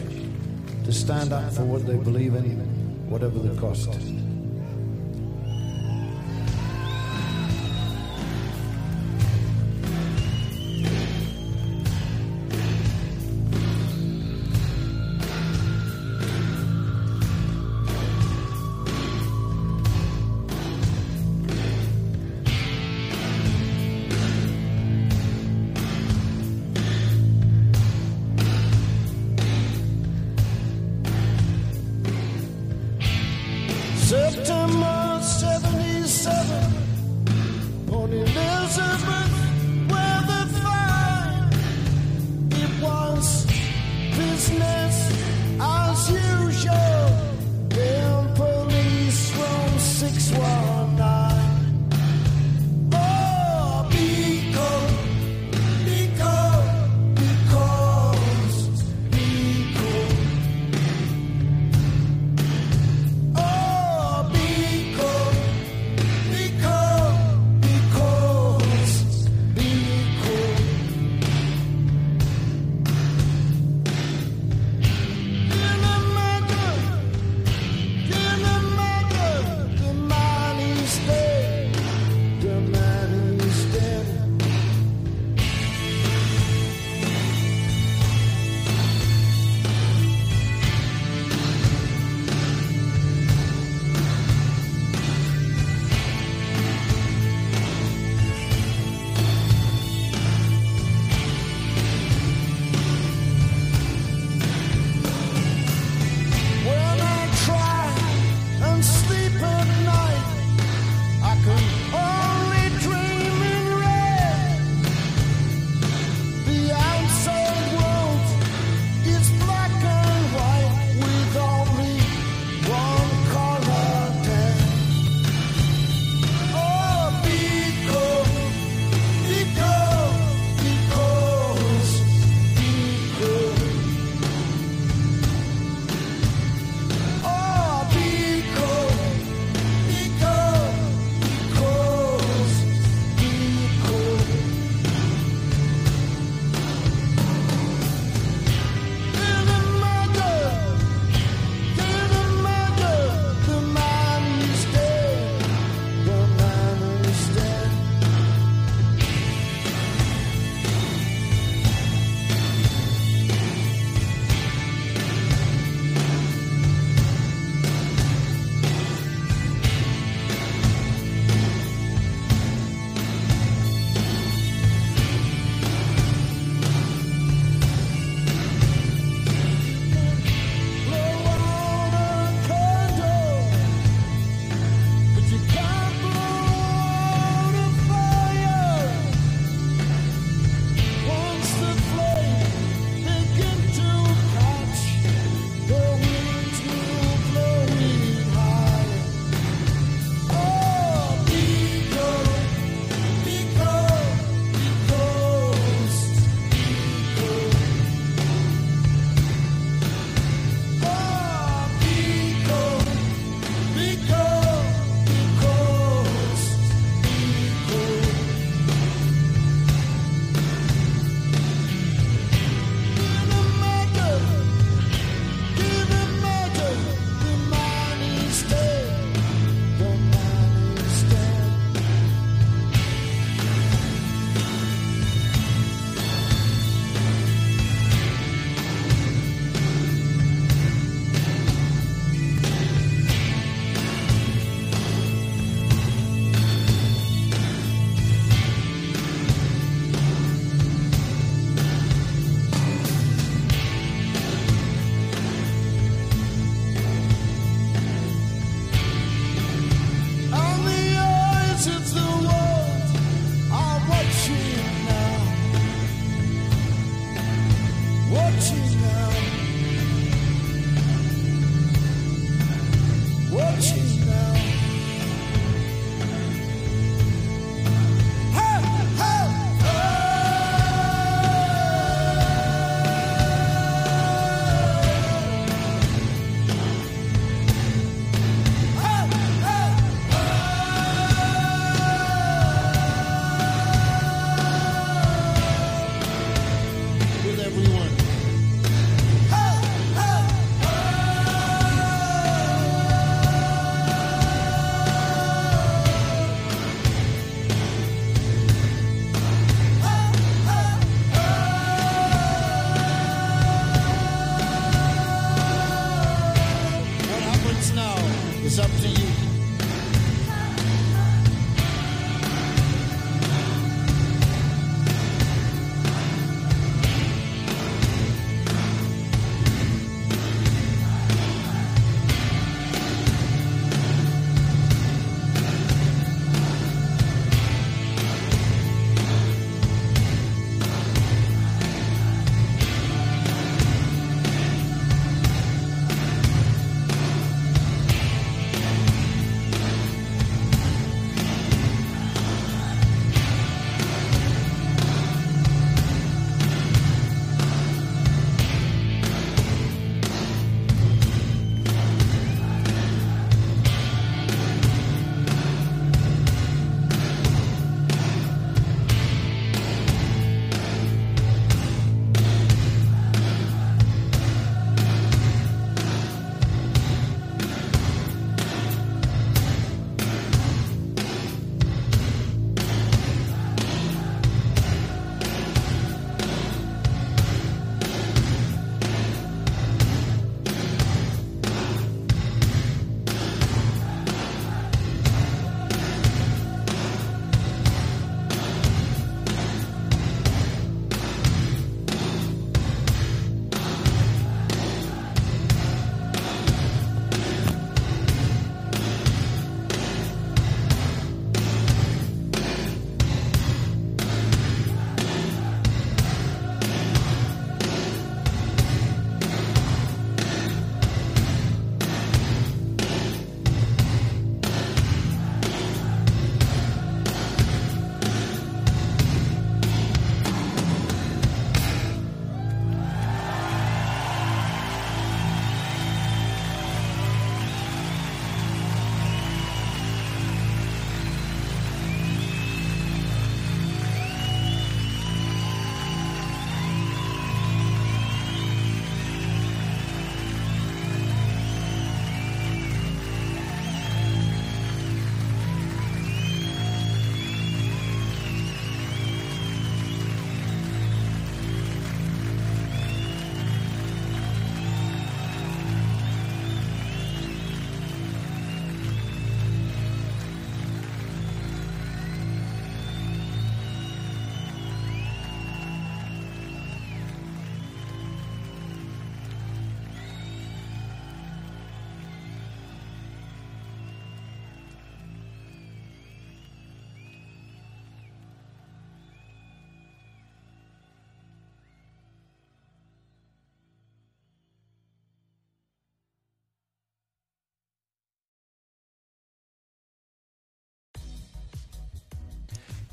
[0.85, 3.89] to stand up for what they believe in, whatever the cost.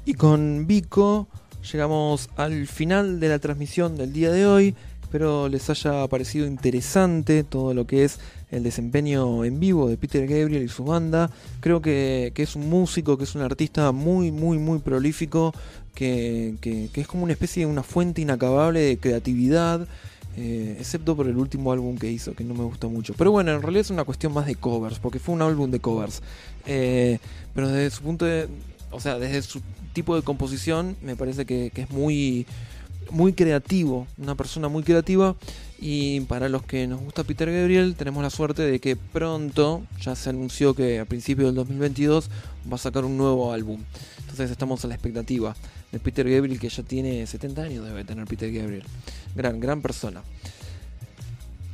[0.04, 1.28] Y con Vico
[1.72, 4.74] llegamos al final de la transmisión del día de hoy.
[5.02, 8.18] Espero les haya parecido interesante todo lo que es
[8.50, 11.30] el desempeño en vivo de Peter Gabriel y su banda.
[11.60, 15.54] Creo que, que es un músico, que es un artista muy, muy, muy prolífico,
[15.94, 19.86] que, que- es como una especie de una fuente inacabable de creatividad.
[20.34, 23.12] eh, excepto por el último álbum que hizo, que no me gustó mucho.
[23.18, 25.78] Pero bueno, en realidad es una cuestión más de covers, porque fue un álbum de
[25.78, 26.22] covers.
[26.64, 27.18] Eh,
[27.54, 28.48] pero desde su punto de.
[28.92, 29.60] O sea, desde su
[29.92, 32.46] tipo de composición, me parece que, es muy,
[33.10, 34.06] muy creativo.
[34.18, 35.36] Una persona muy creativa.
[35.80, 40.14] Y para los que nos gusta Peter Gabriel, tenemos la suerte de que pronto, ya
[40.14, 42.30] se anunció que a principios del 2022
[42.70, 43.80] va a sacar un nuevo álbum.
[44.20, 45.56] Entonces estamos a la expectativa
[45.90, 48.84] de Peter Gabriel, que ya tiene 70 años, debe tener Peter Gabriel.
[49.34, 50.22] Gran, gran persona.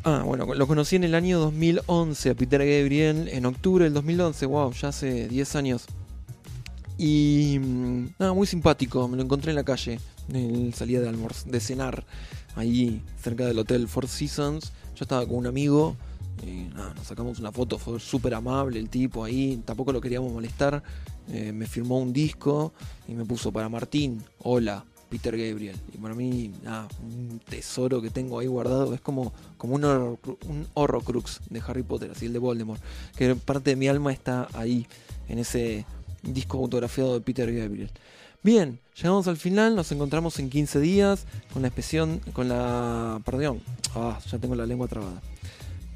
[0.04, 4.46] Ah, bueno, lo conocí en el año 2011 a Peter Gabriel, en octubre del 2011,
[4.46, 5.86] wow, ya hace 10 años.
[6.98, 10.00] Y mm, nada, muy simpático, me lo encontré en la calle.
[10.32, 12.04] Él salía de, almorz- de cenar
[12.56, 14.72] ahí cerca del hotel Four Seasons.
[14.96, 15.96] Yo estaba con un amigo
[16.44, 20.32] y nada, nos sacamos una foto, fue súper amable el tipo ahí, tampoco lo queríamos
[20.32, 20.82] molestar.
[21.30, 22.72] Eh, me firmó un disco
[23.06, 25.76] y me puso para Martín, hola, Peter Gabriel.
[25.94, 30.18] Y para mí, nada, un tesoro que tengo ahí guardado, es como, como un, horror,
[30.48, 32.82] un horrocrux de Harry Potter, así el de Voldemort,
[33.16, 34.86] que parte de mi alma está ahí,
[35.28, 35.84] en ese
[36.22, 37.90] disco autografiado de Peter Gabriel.
[38.42, 43.60] Bien, llegamos al final, nos encontramos en 15 días con la especial, con la, perdón,
[43.96, 45.20] ah, ya tengo la lengua trabada,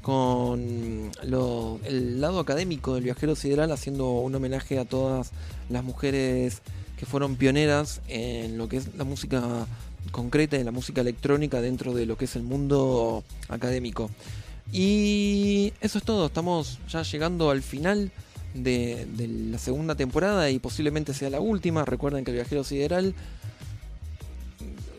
[0.01, 5.31] con el lado académico del viajero sideral haciendo un homenaje a todas
[5.69, 6.61] las mujeres
[6.97, 9.65] que fueron pioneras en lo que es la música
[10.11, 14.09] concreta y la música electrónica dentro de lo que es el mundo académico.
[14.71, 18.11] Y eso es todo, estamos ya llegando al final
[18.53, 19.07] de,
[19.51, 21.85] la segunda temporada y posiblemente sea la última.
[21.85, 23.15] Recuerden que el viajero sideral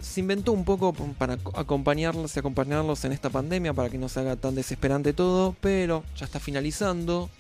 [0.01, 4.09] se inventó un poco para ac- acompañarlos y acompañarlos en esta pandemia para que no
[4.09, 7.31] se haga tan desesperante todo, pero ya está finalizando.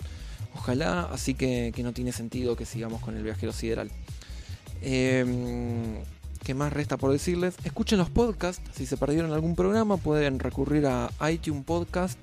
[0.56, 3.90] Ojalá, así que, que no tiene sentido que sigamos con el viajero sideral.
[4.82, 5.96] Em,
[6.44, 7.54] ¿Qué más resta por decirles?
[7.64, 8.62] Escuchen los podcasts.
[8.74, 12.18] Si se perdieron algún programa, pueden recurrir a iTunes Podcast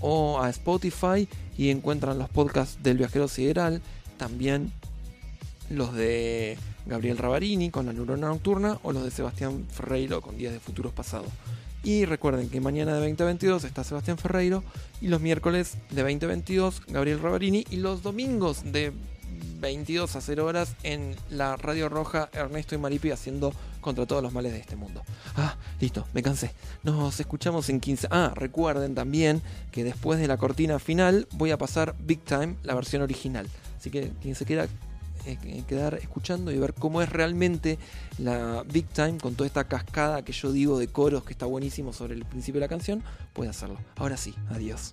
[0.00, 3.82] o a Spotify y encuentran los podcasts del viajero sideral.
[4.16, 4.72] También
[5.70, 6.56] los de
[6.86, 10.92] Gabriel Ravarini con la neurona nocturna o los de Sebastián Ferreiro con Días de Futuros
[10.92, 11.30] Pasados.
[11.82, 14.64] Y recuerden que mañana de 2022 está Sebastián Ferreiro
[15.00, 18.92] y los miércoles de 2022 Gabriel Ravarini y los domingos de
[19.60, 24.32] 22 a 0 horas en la Radio Roja Ernesto y Maripi haciendo contra todos los
[24.32, 25.02] males de este mundo.
[25.36, 26.52] Ah, listo, me cansé.
[26.82, 28.08] Nos escuchamos en 15.
[28.10, 32.74] Ah, recuerden también que después de la cortina final voy a pasar Big Time, la
[32.74, 33.46] versión original.
[33.78, 34.66] Así que quien se quiera
[35.26, 37.78] eh, quedar escuchando y ver cómo es realmente
[38.18, 41.94] la Big Time con toda esta cascada que yo digo de coros que está buenísimo
[41.94, 43.02] sobre el principio de la canción,
[43.32, 43.78] puede hacerlo.
[43.96, 44.92] Ahora sí, adiós.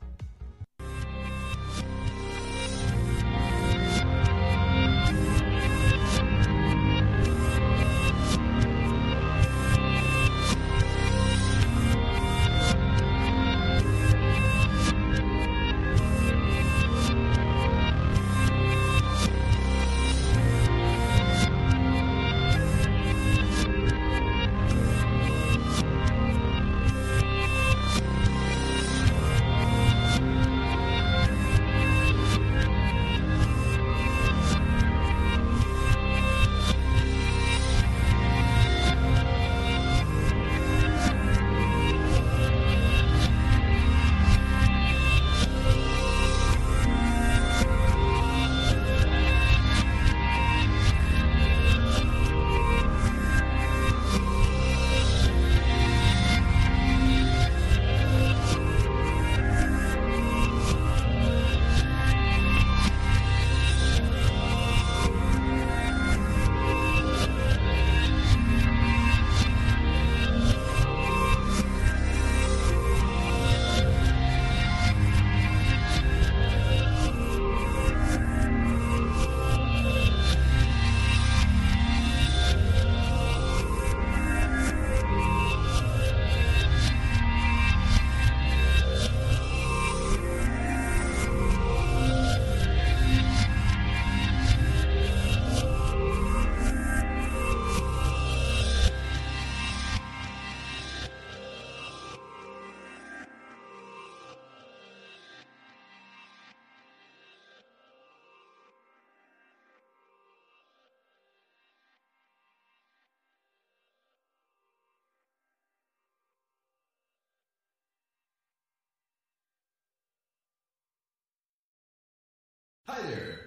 [122.92, 123.41] Hi there.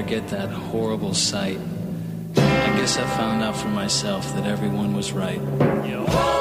[0.00, 1.58] forget that horrible sight.
[2.34, 5.42] I guess I found out for myself that everyone was right.
[5.84, 6.39] Yo.